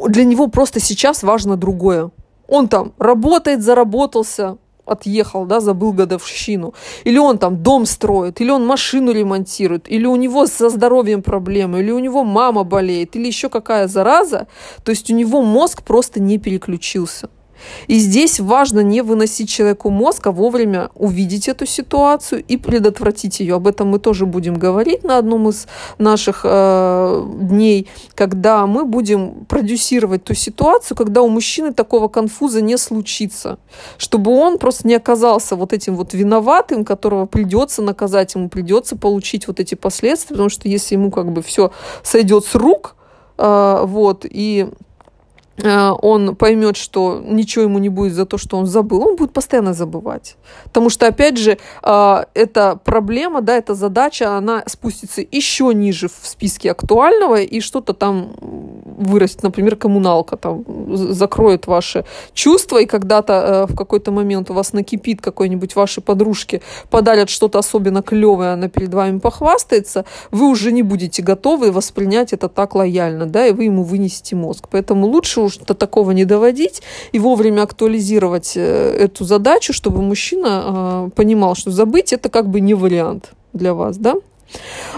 для 0.08 0.26
него 0.26 0.48
просто 0.48 0.80
сейчас 0.80 1.24
важно 1.24 1.56
другое. 1.56 2.10
Он 2.48 2.68
там 2.68 2.94
работает, 2.98 3.62
заработался, 3.62 4.58
отъехал, 4.86 5.46
да, 5.46 5.60
забыл 5.60 5.94
годовщину, 5.94 6.74
или 7.06 7.18
он 7.18 7.38
там 7.38 7.62
дом 7.64 7.86
строит, 7.86 8.42
или 8.42 8.50
он 8.50 8.66
машину 8.66 9.12
ремонтирует, 9.12 9.90
или 9.90 10.06
у 10.06 10.16
него 10.16 10.48
со 10.48 10.70
здоровьем 10.70 11.22
проблемы, 11.22 11.80
или 11.80 11.92
у 11.92 12.00
него 12.00 12.24
мама 12.24 12.64
болеет, 12.64 13.16
или 13.16 13.28
еще 13.28 13.50
какая 13.50 13.88
зараза, 13.88 14.48
то 14.84 14.92
есть 14.92 15.10
у 15.10 15.14
него 15.14 15.42
мозг 15.42 15.84
просто 15.84 16.20
не 16.20 16.38
переключился. 16.38 17.30
И 17.88 17.98
здесь 17.98 18.40
важно 18.40 18.80
не 18.82 19.02
выносить 19.02 19.50
человеку 19.50 19.90
мозг, 19.90 20.28
а 20.28 20.32
вовремя 20.32 20.90
увидеть 20.96 21.48
эту 21.48 21.66
ситуацию 21.66 22.44
и 22.48 22.58
предотвратить 22.58 23.40
ее. 23.40 23.56
Об 23.56 23.68
этом 23.68 23.90
мы 23.90 24.00
тоже 24.00 24.26
будем 24.26 24.56
говорить 24.56 25.04
на 25.04 25.18
одном 25.18 25.50
из 25.50 25.68
наших 25.98 26.42
э, 26.44 27.26
дней, 27.42 27.88
когда 28.16 28.66
мы 28.68 28.86
будем 28.86 29.46
продюсировать 29.46 30.24
ту 30.24 30.34
ситуацию, 30.34 30.98
когда 30.98 31.22
у 31.22 31.30
мужчины 31.30 31.74
такого 31.74 32.08
конфуза 32.08 32.62
не 32.62 32.78
случится, 32.78 33.58
чтобы 33.98 34.32
он 34.32 34.58
просто 34.58 34.88
не 34.88 34.96
оказался 34.96 35.56
вот 35.56 35.74
этим 35.74 35.96
вот 35.96 36.14
виноватым, 36.14 36.86
которого 36.86 37.26
придется 37.26 37.82
наказать, 37.82 38.36
ему 38.36 38.50
придется 38.50 38.96
получить 38.96 39.48
вот 39.48 39.60
эти 39.60 39.76
последствия, 39.76 40.36
потому 40.36 40.50
что 40.50 40.68
если 40.68 40.96
ему 40.96 41.12
как 41.12 41.32
бы 41.32 41.42
все 41.42 41.72
сойдет 42.04 42.46
с 42.46 42.56
рук, 42.56 42.96
э, 43.38 43.82
вот, 43.86 44.26
и 44.30 44.70
он 45.62 46.36
поймет, 46.36 46.78
что 46.78 47.22
ничего 47.24 47.66
ему 47.66 47.78
не 47.78 47.90
будет 47.90 48.14
за 48.14 48.26
то, 48.26 48.38
что 48.38 48.58
он 48.58 48.66
забыл, 48.66 49.08
он 49.08 49.16
будет 49.16 49.34
постоянно 49.34 49.74
забывать. 49.74 50.36
Потому 50.64 50.90
что, 50.90 51.06
опять 51.06 51.38
же, 51.38 51.58
э, 51.84 52.24
эта 52.34 52.80
проблема, 52.84 53.42
да, 53.42 53.56
эта 53.56 53.76
задача, 53.76 54.36
она 54.36 54.64
спустится 54.66 55.22
еще 55.32 55.72
ниже 55.74 56.08
в 56.08 56.28
списке 56.28 56.72
актуального, 56.72 57.42
и 57.42 57.60
что-то 57.60 57.94
там 57.94 58.34
вырастет, 58.42 59.44
например, 59.44 59.76
коммуналка 59.76 60.38
там 60.38 60.64
закроет 60.96 61.68
ваши 61.68 62.04
чувства, 62.34 62.82
и 62.82 62.86
когда-то 62.86 63.34
э, 63.34 63.72
в 63.72 63.76
какой-то 63.76 64.12
момент 64.12 64.50
у 64.50 64.54
вас 64.54 64.74
накипит 64.74 65.22
какой-нибудь 65.22 65.76
вашей 65.76 66.02
подружке, 66.02 66.62
подарят 66.90 67.30
что-то 67.30 67.60
особенно 67.60 68.02
клевое, 68.02 68.54
она 68.54 68.70
перед 68.70 68.94
вами 68.94 69.20
похвастается, 69.20 70.06
вы 70.32 70.50
уже 70.50 70.72
не 70.72 70.82
будете 70.82 71.22
готовы 71.22 71.72
воспринять 71.72 72.34
это 72.34 72.50
так 72.50 72.74
лояльно, 72.74 73.28
да, 73.28 73.46
и 73.46 73.52
вы 73.52 73.66
ему 73.66 73.84
вынесете 73.84 74.36
мозг. 74.36 74.68
Поэтому 74.72 75.06
лучше 75.06 75.43
до 75.66 75.74
такого 75.74 76.12
не 76.12 76.26
доводить 76.26 76.82
и 77.12 77.20
вовремя 77.20 77.64
актуализировать 77.64 78.54
э, 78.56 78.96
эту 79.00 79.26
задачу, 79.26 79.74
чтобы 79.74 80.02
мужчина 80.02 81.08
э, 81.08 81.10
понимал, 81.16 81.56
что 81.56 81.72
забыть 81.72 82.14
это 82.14 82.30
как 82.30 82.50
бы 82.50 82.60
не 82.60 82.74
вариант 82.74 83.32
для 83.54 83.74
вас, 83.74 83.98
да? 83.98 84.16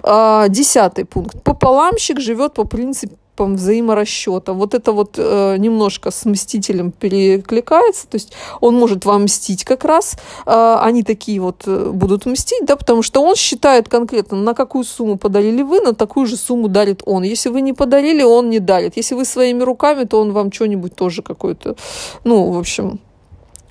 А, 0.04 0.48
десятый 0.50 1.06
пункт. 1.06 1.42
Пополамщик 1.44 2.20
живет 2.20 2.54
по 2.54 2.66
принципу 2.66 3.16
принципам 3.36 3.56
взаиморасчета. 3.56 4.54
Вот 4.54 4.74
это 4.74 4.92
вот 4.92 5.16
э, 5.18 5.58
немножко 5.58 6.12
с 6.12 6.26
мстителем 6.26 6.92
перекликается, 6.92 8.08
то 8.08 8.16
есть 8.16 8.34
он 8.62 8.76
может 8.76 9.06
вам 9.06 9.24
мстить 9.24 9.64
как 9.64 9.86
раз, 9.86 10.18
э, 10.46 10.78
они 10.82 11.04
такие 11.04 11.40
вот 11.40 11.64
э, 11.68 11.92
будут 11.94 12.26
мстить, 12.26 12.66
да, 12.66 12.76
потому 12.76 13.04
что 13.04 13.24
он 13.24 13.36
считает 13.36 13.90
конкретно, 13.90 14.38
на 14.38 14.54
какую 14.54 14.84
сумму 14.84 15.18
подарили 15.18 15.64
вы, 15.64 15.82
на 15.82 15.94
такую 15.94 16.26
же 16.28 16.38
сумму 16.38 16.68
дарит 16.68 17.02
он. 17.06 17.24
Если 17.24 17.52
вы 17.52 17.62
не 17.62 17.74
подарили, 17.74 18.24
он 18.24 18.50
не 18.50 18.60
дарит. 18.60 18.98
Если 18.98 19.16
вы 19.16 19.26
своими 19.26 19.64
руками, 19.64 20.06
то 20.06 20.22
он 20.22 20.32
вам 20.32 20.52
что-нибудь 20.52 20.96
тоже 20.96 21.22
какое-то, 21.22 21.76
ну, 22.24 22.52
в 22.52 22.58
общем, 22.58 23.00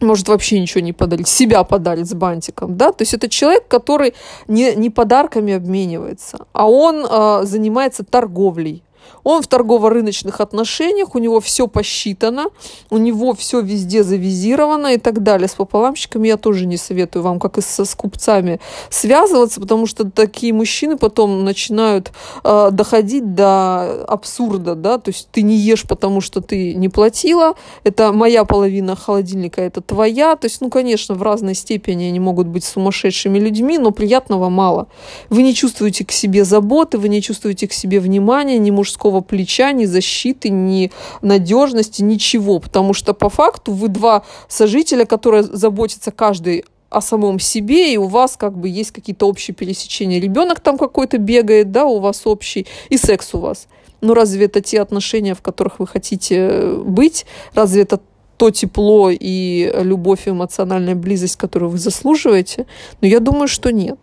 может 0.00 0.28
вообще 0.28 0.60
ничего 0.60 0.80
не 0.80 0.92
подарить, 0.92 1.28
себя 1.28 1.64
подарит 1.64 2.06
с 2.06 2.14
бантиком, 2.14 2.76
да, 2.76 2.90
то 2.90 3.02
есть 3.02 3.14
это 3.14 3.28
человек, 3.28 3.68
который 3.68 4.14
не, 4.48 4.74
не 4.74 4.90
подарками 4.90 5.54
обменивается, 5.54 6.38
а 6.52 6.68
он 6.68 7.06
э, 7.08 7.44
занимается 7.44 8.04
торговлей, 8.04 8.82
он 9.22 9.42
в 9.42 9.46
торгово-рыночных 9.46 10.40
отношениях, 10.40 11.14
у 11.14 11.18
него 11.18 11.40
все 11.40 11.66
посчитано, 11.66 12.46
у 12.90 12.98
него 12.98 13.34
все 13.34 13.60
везде 13.60 14.02
завизировано 14.02 14.94
и 14.94 14.98
так 14.98 15.22
далее. 15.22 15.48
С 15.48 15.54
пополамщиками 15.54 16.28
я 16.28 16.36
тоже 16.36 16.66
не 16.66 16.76
советую 16.76 17.22
вам, 17.22 17.40
как 17.40 17.58
и 17.58 17.60
со 17.60 17.84
скупцами, 17.84 18.60
связываться, 18.90 19.60
потому 19.60 19.86
что 19.86 20.10
такие 20.10 20.52
мужчины 20.52 20.96
потом 20.96 21.44
начинают 21.44 22.12
э, 22.42 22.68
доходить 22.70 23.34
до 23.34 24.04
абсурда, 24.04 24.74
да, 24.74 24.98
то 24.98 25.10
есть 25.10 25.28
ты 25.30 25.42
не 25.42 25.56
ешь, 25.56 25.84
потому 25.86 26.20
что 26.20 26.40
ты 26.40 26.74
не 26.74 26.88
платила, 26.88 27.54
это 27.84 28.12
моя 28.12 28.44
половина 28.44 28.96
холодильника, 28.96 29.62
это 29.62 29.80
твоя, 29.80 30.36
то 30.36 30.46
есть, 30.46 30.60
ну, 30.60 30.70
конечно, 30.70 31.14
в 31.14 31.22
разной 31.22 31.54
степени 31.54 32.04
они 32.04 32.20
могут 32.20 32.46
быть 32.46 32.64
сумасшедшими 32.64 33.38
людьми, 33.38 33.78
но 33.78 33.90
приятного 33.90 34.48
мало. 34.48 34.88
Вы 35.30 35.42
не 35.42 35.54
чувствуете 35.54 36.04
к 36.04 36.12
себе 36.12 36.44
заботы, 36.44 36.98
вы 36.98 37.08
не 37.08 37.22
чувствуете 37.22 37.68
к 37.68 37.72
себе 37.72 38.00
внимания, 38.00 38.58
ни 38.58 38.70
мужского 38.70 38.93
мужского 38.94 39.20
плеча, 39.20 39.72
ни 39.72 39.86
защиты, 39.86 40.50
ни 40.50 40.90
надежности, 41.22 42.02
ничего. 42.02 42.58
Потому 42.60 42.94
что 42.94 43.12
по 43.14 43.28
факту 43.28 43.72
вы 43.72 43.88
два 43.88 44.22
сожителя, 44.48 45.04
которые 45.04 45.42
заботятся 45.42 46.10
каждый 46.10 46.64
о 46.90 47.00
самом 47.00 47.40
себе, 47.40 47.92
и 47.92 47.96
у 47.96 48.06
вас 48.06 48.36
как 48.36 48.56
бы 48.56 48.68
есть 48.68 48.92
какие-то 48.92 49.26
общие 49.26 49.54
пересечения. 49.54 50.20
Ребенок 50.20 50.60
там 50.60 50.78
какой-то 50.78 51.18
бегает, 51.18 51.72
да, 51.72 51.86
у 51.86 51.98
вас 51.98 52.22
общий, 52.24 52.66
и 52.88 52.96
секс 52.96 53.34
у 53.34 53.38
вас. 53.38 53.66
Ну 54.00 54.14
разве 54.14 54.46
это 54.46 54.60
те 54.60 54.80
отношения, 54.80 55.34
в 55.34 55.42
которых 55.42 55.80
вы 55.80 55.86
хотите 55.86 56.76
быть? 56.84 57.26
Разве 57.54 57.82
это 57.82 58.00
то 58.36 58.50
тепло 58.50 59.10
и 59.10 59.72
любовь, 59.82 60.26
и 60.26 60.30
эмоциональная 60.30 60.94
близость, 60.94 61.36
которую 61.36 61.70
вы 61.70 61.78
заслуживаете? 61.78 62.66
Но 63.00 63.08
я 63.08 63.18
думаю, 63.18 63.48
что 63.48 63.72
нет. 63.72 63.98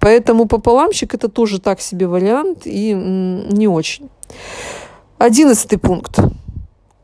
Поэтому 0.00 0.46
пополамщик 0.46 1.14
это 1.14 1.28
тоже 1.28 1.60
так 1.60 1.80
себе 1.80 2.06
вариант 2.06 2.62
и 2.64 2.92
не 2.92 3.68
очень. 3.68 4.08
Одиннадцатый 5.18 5.78
пункт. 5.78 6.18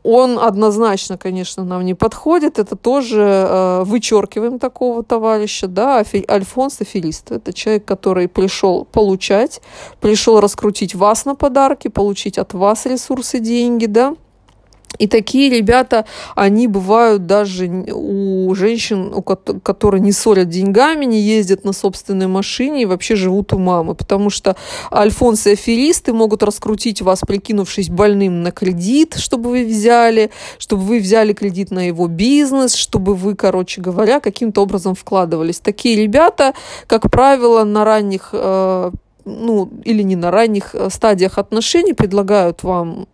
Он 0.03 0.37
однозначно, 0.37 1.17
конечно, 1.17 1.63
нам 1.63 1.85
не 1.85 1.93
подходит. 1.93 2.59
Это 2.59 2.75
тоже 2.75 3.21
э, 3.21 3.83
вычеркиваем 3.85 4.59
такого 4.59 5.01
товарища, 5.01 5.67
да, 5.67 6.03
Альфонс 6.29 6.81
Аферист. 6.81 7.31
Это 7.31 7.53
человек, 7.53 7.85
который 7.85 8.27
пришел 8.27 8.83
получать, 8.83 9.61
пришел 10.01 10.41
раскрутить 10.41 10.93
вас 10.93 11.23
на 11.23 11.35
подарки, 11.35 11.87
получить 11.87 12.37
от 12.37 12.53
вас 12.53 12.85
ресурсы, 12.85 13.39
деньги, 13.39 13.85
да. 13.85 14.15
И 14.99 15.07
такие 15.07 15.49
ребята, 15.49 16.05
они 16.35 16.67
бывают 16.67 17.25
даже 17.25 17.67
у 17.67 18.53
женщин, 18.55 19.13
у 19.13 19.21
которые 19.21 20.01
не 20.01 20.11
ссорят 20.11 20.49
деньгами, 20.49 21.05
не 21.05 21.19
ездят 21.19 21.63
на 21.63 21.73
собственной 21.73 22.27
машине 22.27 22.83
и 22.83 22.85
вообще 22.85 23.15
живут 23.15 23.53
у 23.53 23.57
мамы. 23.57 23.95
Потому 23.95 24.29
что 24.29 24.55
альфонсы 24.91 25.53
аферисты 25.53 26.13
могут 26.13 26.43
раскрутить 26.43 27.01
вас, 27.01 27.21
прикинувшись 27.21 27.89
больным 27.89 28.43
на 28.43 28.51
кредит, 28.51 29.15
чтобы 29.17 29.49
вы 29.49 29.65
взяли, 29.65 30.31
чтобы 30.57 30.83
вы 30.83 30.99
взяли 30.99 31.33
кредит 31.33 31.71
на 31.71 31.87
его 31.87 32.07
бизнес, 32.07 32.75
чтобы 32.75 33.15
вы, 33.15 33.35
короче 33.35 33.81
говоря, 33.81 34.19
каким-то 34.19 34.61
образом 34.61 34.95
вкладывались. 34.95 35.59
Такие 35.59 35.95
ребята, 36.01 36.53
как 36.87 37.09
правило, 37.09 37.63
на 37.63 37.85
ранних 37.85 38.29
э, 38.33 38.91
ну, 39.25 39.69
или 39.83 40.03
не 40.03 40.15
на 40.15 40.31
ранних 40.31 40.75
э, 40.75 40.89
стадиях 40.89 41.37
отношений 41.37 41.93
предлагают 41.93 42.63
вам 42.63 43.07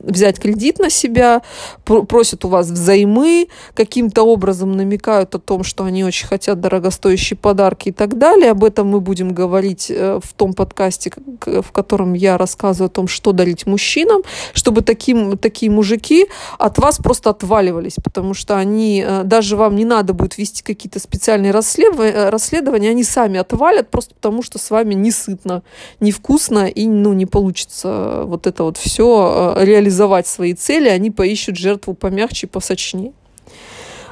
взять 0.00 0.38
кредит 0.38 0.78
на 0.78 0.90
себя, 0.90 1.42
просят 1.84 2.44
у 2.44 2.48
вас 2.48 2.68
взаймы, 2.68 3.48
каким-то 3.74 4.22
образом 4.22 4.72
намекают 4.72 5.34
о 5.34 5.38
том, 5.38 5.64
что 5.64 5.84
они 5.84 6.04
очень 6.04 6.26
хотят 6.26 6.60
дорогостоящие 6.60 7.36
подарки 7.36 7.90
и 7.90 7.92
так 7.92 8.18
далее. 8.18 8.50
Об 8.50 8.64
этом 8.64 8.88
мы 8.88 9.00
будем 9.00 9.32
говорить 9.32 9.90
э, 9.90 10.20
в 10.22 10.32
том 10.34 10.54
подкасте, 10.54 11.12
в 11.46 11.72
котором 11.72 12.14
я 12.14 12.38
рассказываю 12.38 12.86
о 12.86 12.90
том, 12.90 13.08
что 13.08 13.32
дарить 13.32 13.66
мужчинам, 13.66 14.22
чтобы 14.52 14.82
таким, 14.82 15.36
такие 15.38 15.70
мужики 15.70 16.26
от 16.58 16.78
вас 16.78 16.98
просто 16.98 17.30
отваливались, 17.30 17.96
потому 18.02 18.34
что 18.34 18.56
они, 18.56 19.04
э, 19.06 19.22
даже 19.24 19.56
вам 19.56 19.76
не 19.76 19.84
надо 19.84 20.12
будет 20.12 20.38
вести 20.38 20.62
какие-то 20.62 20.98
специальные 21.00 21.52
расследования, 21.52 22.12
э, 22.12 22.30
расследования, 22.30 22.90
они 22.90 23.04
сами 23.04 23.38
отвалят 23.38 23.90
просто 23.90 24.14
потому, 24.14 24.42
что 24.42 24.58
с 24.58 24.70
вами 24.70 24.94
не 24.94 25.10
сытно, 25.10 25.62
невкусно 26.00 26.66
и 26.66 26.86
ну, 26.86 27.12
не 27.12 27.26
получится 27.26 28.22
вот 28.24 28.46
это 28.46 28.64
вот 28.64 28.76
все 28.76 29.10
Э, 29.10 29.64
реализовать 29.90 30.26
свои 30.26 30.54
цели, 30.54 30.88
они 30.88 31.10
поищут 31.10 31.56
жертву 31.56 31.94
помягче 31.94 32.46
посочнее. 32.46 33.12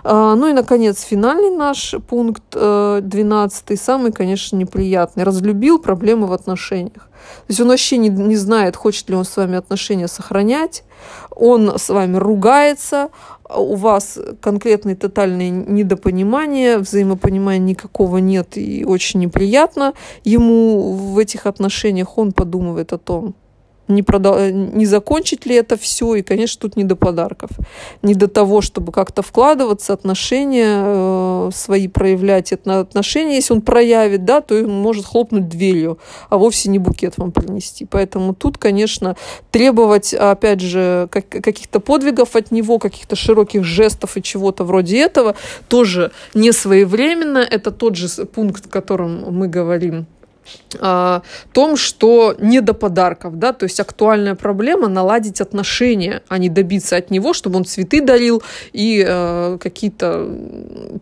А, 0.05 0.35
ну 0.35 0.49
и, 0.49 0.53
наконец, 0.53 1.03
финальный 1.03 1.51
наш 1.51 1.95
пункт, 2.09 2.43
12, 2.53 3.71
э, 3.71 3.77
самый, 3.77 4.13
конечно, 4.13 4.57
неприятный. 4.57 5.25
Разлюбил 5.25 5.79
проблемы 5.79 6.27
в 6.27 6.33
отношениях. 6.33 7.09
То 7.47 7.51
есть 7.51 7.61
он 7.61 7.69
вообще 7.69 7.99
не, 7.99 8.09
не 8.09 8.37
знает, 8.37 8.77
хочет 8.77 9.09
ли 9.11 9.17
он 9.17 9.25
с 9.25 9.37
вами 9.37 9.57
отношения 9.57 10.09
сохранять, 10.09 10.85
он 11.31 11.79
с 11.79 11.89
вами 11.89 12.17
ругается, 12.17 13.11
у 13.55 13.75
вас 13.75 14.19
конкретное 14.41 14.95
тотальное 14.95 15.51
недопонимание, 15.51 16.79
взаимопонимания 16.79 17.59
никакого 17.59 18.19
нет 18.19 18.57
и 18.57 18.85
очень 18.85 19.21
неприятно 19.21 19.95
ему 20.25 20.93
в 20.93 21.19
этих 21.19 21.47
отношениях, 21.47 22.19
он 22.19 22.33
подумывает 22.33 22.93
о 22.93 22.99
том, 22.99 23.35
не, 23.89 24.03
продал, 24.03 24.39
не 24.51 24.87
закончить 24.87 25.47
ли 25.47 25.55
это 25.55 25.77
все, 25.77 26.15
и, 26.17 26.23
конечно, 26.23 26.61
тут 26.63 26.77
не 26.77 26.85
до 26.85 26.97
подарков, 26.97 27.51
не 28.03 28.15
до 28.15 28.29
того, 28.29 28.61
чтобы 28.61 28.93
как-то 28.93 29.23
вкладываться, 29.23 29.93
отношения 29.93 30.83
э, 30.85 31.51
свои 31.55 31.89
проявлять, 31.89 32.53
это 32.53 32.81
отношения, 32.81 33.37
если 33.37 33.55
он 33.55 33.63
проявит, 33.63 34.25
да, 34.25 34.41
то 34.41 34.55
он 34.55 34.71
может 34.71 35.07
хлопнуть 35.07 35.49
дверью, 35.49 35.99
а 36.29 36.39
вовсе 36.39 36.69
не 36.71 36.79
букет 36.79 37.15
вам 37.17 37.33
принести. 37.33 37.87
Поэтому 37.87 38.35
тут, 38.35 38.59
конечно, 38.59 39.17
требовать, 39.51 40.15
опять 40.15 40.61
же, 40.61 41.09
как, 41.11 41.29
каких-то 41.29 41.81
подвигов 41.81 42.37
от 42.37 42.51
него, 42.51 42.79
каких-то 42.79 43.17
широких 43.17 43.65
жестов 43.65 44.17
и 44.17 44.23
чего-то 44.23 44.65
вроде 44.65 45.01
этого, 45.01 45.35
тоже 45.69 46.13
не 46.35 46.53
своевременно. 46.53 47.39
Это 47.39 47.71
тот 47.71 47.97
же 47.97 48.09
пункт, 48.27 48.67
о 48.67 48.69
котором 48.69 49.33
мы 49.33 49.49
говорим 49.49 50.07
о 50.81 51.23
том, 51.53 51.77
что 51.77 52.35
не 52.39 52.61
до 52.61 52.75
подарков, 52.75 53.39
да, 53.39 53.53
то 53.53 53.65
есть 53.65 53.81
актуальная 53.81 54.35
проблема 54.35 54.89
наладить 54.89 55.41
отношения, 55.41 56.23
а 56.29 56.39
не 56.39 56.49
добиться 56.49 56.97
от 56.97 57.11
него, 57.11 57.33
чтобы 57.33 57.57
он 57.57 57.65
цветы 57.65 58.01
дарил 58.01 58.43
и 58.73 59.05
э, 59.07 59.59
какие-то 59.61 60.29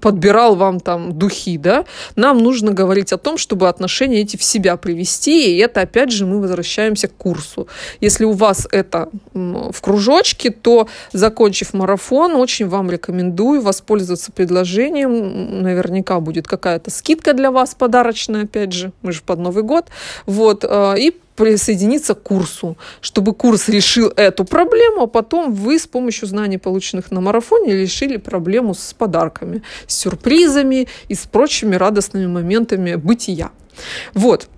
подбирал 0.01 0.57
вам 0.57 0.81
там 0.81 1.19
духи, 1.19 1.59
да. 1.59 1.85
Нам 2.17 2.39
нужно 2.39 2.73
говорить 2.73 3.13
о 3.13 3.19
том, 3.19 3.39
чтобы 3.39 3.69
отношения 3.69 4.21
эти 4.21 4.37
в 4.37 4.43
себя 4.43 4.77
привести, 4.77 5.57
и 5.57 5.59
это 5.59 5.83
опять 5.83 6.11
же 6.11 6.27
мы 6.27 6.41
возвращаемся 6.41 7.09
к 7.09 7.17
курсу. 7.17 7.69
Если 8.01 8.25
у 8.25 8.33
вас 8.33 8.69
это 8.71 9.09
в 9.33 9.81
кружочке, 9.81 10.51
то 10.51 10.89
закончив 11.13 11.75
марафон, 11.75 12.37
очень 12.37 12.69
вам 12.69 12.91
рекомендую 12.91 13.61
воспользоваться 13.61 14.33
предложением, 14.33 15.63
наверняка 15.63 16.21
будет 16.21 16.47
какая-то 16.47 16.91
скидка 16.91 17.33
для 17.33 17.51
вас 17.51 17.75
подарочная, 17.75 18.45
опять 18.45 18.73
же, 18.73 18.93
мы 19.03 19.13
же 19.13 19.23
под 19.23 19.36
Новый 19.39 19.63
год, 19.63 19.87
вот, 20.27 20.65
э, 20.65 20.95
и 20.99 21.17
присоединиться 21.37 22.15
к 22.15 22.23
курсу, 22.23 22.77
чтобы 23.01 23.35
курс 23.35 23.69
решил 23.69 24.13
эту 24.17 24.45
проблему, 24.45 25.03
а 25.03 25.07
потом 25.07 25.53
вы 25.53 25.79
с 25.79 25.87
помощью 25.87 26.29
знаний, 26.29 26.59
полученных 26.59 27.11
на 27.11 27.21
марафоне, 27.21 27.75
решили 27.75 28.17
проблему 28.17 28.75
с 28.75 28.95
подарками, 28.95 29.63
с 29.87 29.95
сюрпризами 29.97 30.89
и 31.09 31.15
с 31.15 31.27
прочими 31.27 31.77
радостными 31.77 32.27
моментами 32.27 32.95
бытия. 32.95 33.51
Вот. 34.15 34.49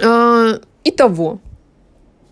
Э, 0.00 0.58
итого, 0.84 1.40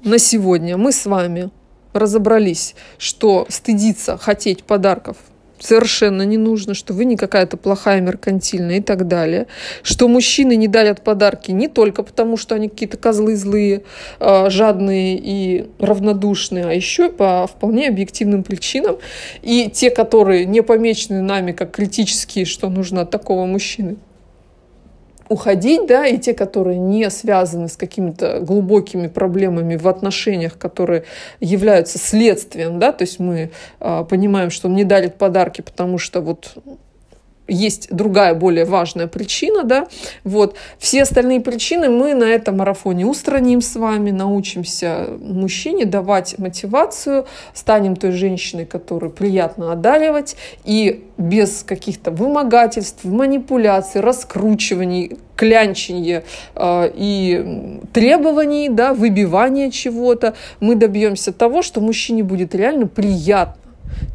на 0.03 0.19
сегодня 0.19 0.77
мы 0.77 0.93
с 0.93 1.05
вами 1.07 1.51
разобрались, 1.93 2.75
что 2.99 3.47
стыдиться, 3.49 4.17
хотеть 4.17 4.65
подарков 4.65 5.17
совершенно 5.61 6.23
не 6.23 6.37
нужно, 6.37 6.75
что 6.75 6.93
вы 6.93 7.05
не 7.05 7.17
какая-то 7.17 7.57
плохая 7.57 8.01
меркантильная 8.01 8.79
и 8.79 8.81
так 8.81 9.07
далее, 9.07 9.47
что 9.83 10.09
мужчины 10.09 10.57
не 10.57 10.69
дарят 10.69 11.03
подарки 11.03 11.51
не 11.53 11.69
только 11.69 12.03
потому, 12.03 12.37
что 12.37 12.55
они 12.55 12.69
какие-то 12.69 12.97
козлы 12.97 13.37
злые, 13.37 13.85
а, 14.19 14.51
жадные 14.51 15.17
и 15.17 15.71
равнодушные, 15.79 16.65
а 16.65 16.73
еще 16.73 17.11
по 17.11 17.47
вполне 17.47 17.89
объективным 17.89 18.43
причинам. 18.43 18.97
И 19.43 19.71
те, 19.71 19.91
которые 19.91 20.47
не 20.47 20.63
помечены 20.63 21.21
нами 21.23 21.53
как 21.53 21.71
критические, 21.71 22.45
что 22.45 22.69
нужно 22.69 23.03
от 23.03 23.11
такого 23.11 23.47
мужчины 23.47 23.97
уходить, 25.31 25.87
да, 25.87 26.07
и 26.07 26.19
те, 26.19 26.35
которые 26.35 26.77
не 26.79 27.09
связаны 27.09 27.69
с 27.69 27.77
какими-то 27.77 28.41
глубокими 28.41 29.07
проблемами 29.07 29.77
в 29.77 29.87
отношениях, 29.87 30.59
которые 30.59 31.05
являются 31.39 31.99
следствием, 31.99 32.81
да, 32.81 32.91
то 32.91 33.03
есть 33.05 33.21
мы 33.21 33.53
э, 33.79 34.05
понимаем, 34.11 34.51
что 34.51 34.67
он 34.67 34.75
не 34.75 34.83
дарит 34.83 35.15
подарки, 35.15 35.61
потому 35.61 35.99
что 35.99 36.21
вот 36.21 36.55
есть 37.51 37.89
другая 37.91 38.35
более 38.35 38.65
важная 38.65 39.07
причина, 39.07 39.65
да, 39.65 39.87
вот, 40.25 40.57
все 40.79 41.03
остальные 41.03 41.41
причины 41.41 41.89
мы 41.89 42.15
на 42.15 42.25
этом 42.25 42.59
марафоне 42.59 43.07
устраним 43.07 43.61
с 43.61 43.77
вами, 43.77 44.11
научимся 44.11 45.07
мужчине 45.21 45.85
давать 45.85 46.39
мотивацию, 46.39 47.27
станем 47.53 47.97
той 47.97 48.13
женщиной, 48.13 48.65
которую 48.67 49.11
приятно 49.11 49.73
одаривать, 49.73 50.37
и 50.65 51.05
без 51.19 51.63
каких-то 51.63 52.11
вымогательств, 52.11 53.05
манипуляций, 53.05 54.01
раскручиваний, 54.01 55.19
клянчения 55.37 56.23
э, 56.55 56.91
и 56.95 57.81
требований, 57.93 58.69
да, 58.69 58.93
выбивания 58.93 59.71
чего-то, 59.71 60.35
мы 60.61 60.75
добьемся 60.75 61.33
того, 61.33 61.63
что 61.63 61.81
мужчине 61.81 62.23
будет 62.23 62.55
реально 62.55 62.87
приятно 62.87 63.60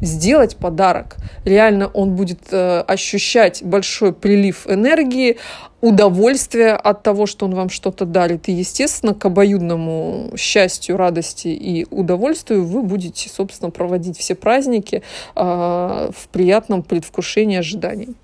сделать 0.00 0.56
подарок. 0.56 1.16
Реально 1.44 1.88
он 1.88 2.16
будет 2.16 2.40
э, 2.50 2.80
ощущать 2.80 3.62
большой 3.62 4.12
прилив 4.12 4.66
энергии, 4.68 5.38
удовольствия 5.80 6.72
от 6.72 7.02
того, 7.02 7.26
что 7.26 7.46
он 7.46 7.54
вам 7.54 7.68
что-то 7.68 8.04
дарит. 8.04 8.48
И, 8.48 8.52
естественно, 8.52 9.14
к 9.14 9.24
обоюдному 9.24 10.32
счастью, 10.36 10.96
радости 10.96 11.48
и 11.48 11.86
удовольствию 11.90 12.64
вы 12.64 12.82
будете, 12.82 13.28
собственно, 13.28 13.70
проводить 13.70 14.18
все 14.18 14.34
праздники 14.34 15.02
э, 15.34 15.40
в 15.40 16.28
приятном 16.32 16.82
предвкушении 16.82 17.58
ожиданий. 17.58 18.14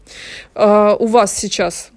Э, 0.54 0.96
у 0.98 1.06
вас 1.06 1.36
сейчас 1.36 1.91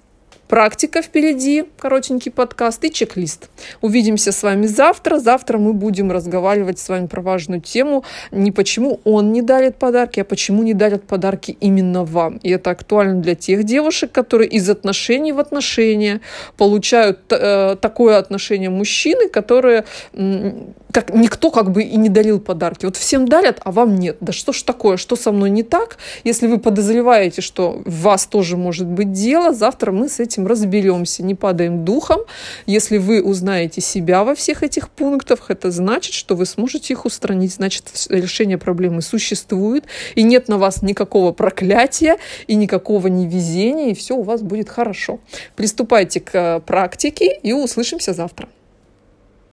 практика 0.48 1.02
впереди, 1.02 1.64
коротенький 1.78 2.30
подкаст 2.30 2.84
и 2.84 2.92
чек-лист. 2.92 3.48
Увидимся 3.80 4.32
с 4.32 4.42
вами 4.42 4.66
завтра. 4.66 5.18
Завтра 5.18 5.58
мы 5.58 5.72
будем 5.72 6.12
разговаривать 6.12 6.78
с 6.78 6.88
вами 6.88 7.06
про 7.06 7.22
важную 7.22 7.60
тему. 7.60 8.04
Не 8.30 8.52
почему 8.52 9.00
он 9.04 9.32
не 9.32 9.42
дарит 9.42 9.76
подарки, 9.76 10.20
а 10.20 10.24
почему 10.24 10.62
не 10.62 10.74
дарят 10.74 11.04
подарки 11.04 11.56
именно 11.60 12.04
вам. 12.04 12.36
И 12.38 12.50
это 12.50 12.70
актуально 12.70 13.20
для 13.20 13.34
тех 13.34 13.64
девушек, 13.64 14.12
которые 14.12 14.48
из 14.48 14.68
отношений 14.68 15.32
в 15.32 15.38
отношения 15.38 16.20
получают 16.56 17.20
э, 17.30 17.76
такое 17.80 18.18
отношение 18.18 18.70
мужчины, 18.70 19.28
которые 19.28 19.84
как 20.96 21.12
никто 21.12 21.50
как 21.50 21.72
бы 21.72 21.82
и 21.82 21.96
не 21.96 22.08
дарил 22.08 22.40
подарки. 22.40 22.86
Вот 22.86 22.96
всем 22.96 23.28
дарят, 23.28 23.60
а 23.64 23.70
вам 23.70 23.96
нет. 23.96 24.16
Да 24.20 24.32
что 24.32 24.52
ж 24.52 24.62
такое, 24.62 24.96
что 24.96 25.14
со 25.16 25.30
мной 25.30 25.50
не 25.50 25.62
так? 25.62 25.98
Если 26.24 26.46
вы 26.46 26.58
подозреваете, 26.58 27.42
что 27.42 27.82
в 27.84 28.00
вас 28.02 28.26
тоже 28.26 28.56
может 28.56 28.86
быть 28.86 29.12
дело, 29.12 29.52
завтра 29.52 29.92
мы 29.92 30.08
с 30.08 30.20
этим 30.20 30.35
этим 30.36 30.46
разберемся, 30.46 31.22
не 31.22 31.34
падаем 31.34 31.84
духом. 31.84 32.20
Если 32.66 32.98
вы 32.98 33.22
узнаете 33.22 33.80
себя 33.80 34.24
во 34.24 34.34
всех 34.34 34.62
этих 34.62 34.90
пунктах, 34.90 35.46
это 35.50 35.70
значит, 35.70 36.12
что 36.14 36.34
вы 36.34 36.46
сможете 36.46 36.92
их 36.92 37.04
устранить. 37.04 37.54
Значит, 37.54 37.84
решение 38.10 38.58
проблемы 38.58 39.02
существует, 39.02 39.84
и 40.14 40.22
нет 40.22 40.48
на 40.48 40.58
вас 40.58 40.82
никакого 40.82 41.32
проклятия 41.32 42.18
и 42.46 42.54
никакого 42.54 43.06
невезения, 43.08 43.90
и 43.90 43.94
все 43.94 44.14
у 44.14 44.22
вас 44.22 44.42
будет 44.42 44.68
хорошо. 44.68 45.20
Приступайте 45.54 46.20
к 46.20 46.60
практике 46.60 47.38
и 47.42 47.52
услышимся 47.52 48.12
завтра. 48.12 48.48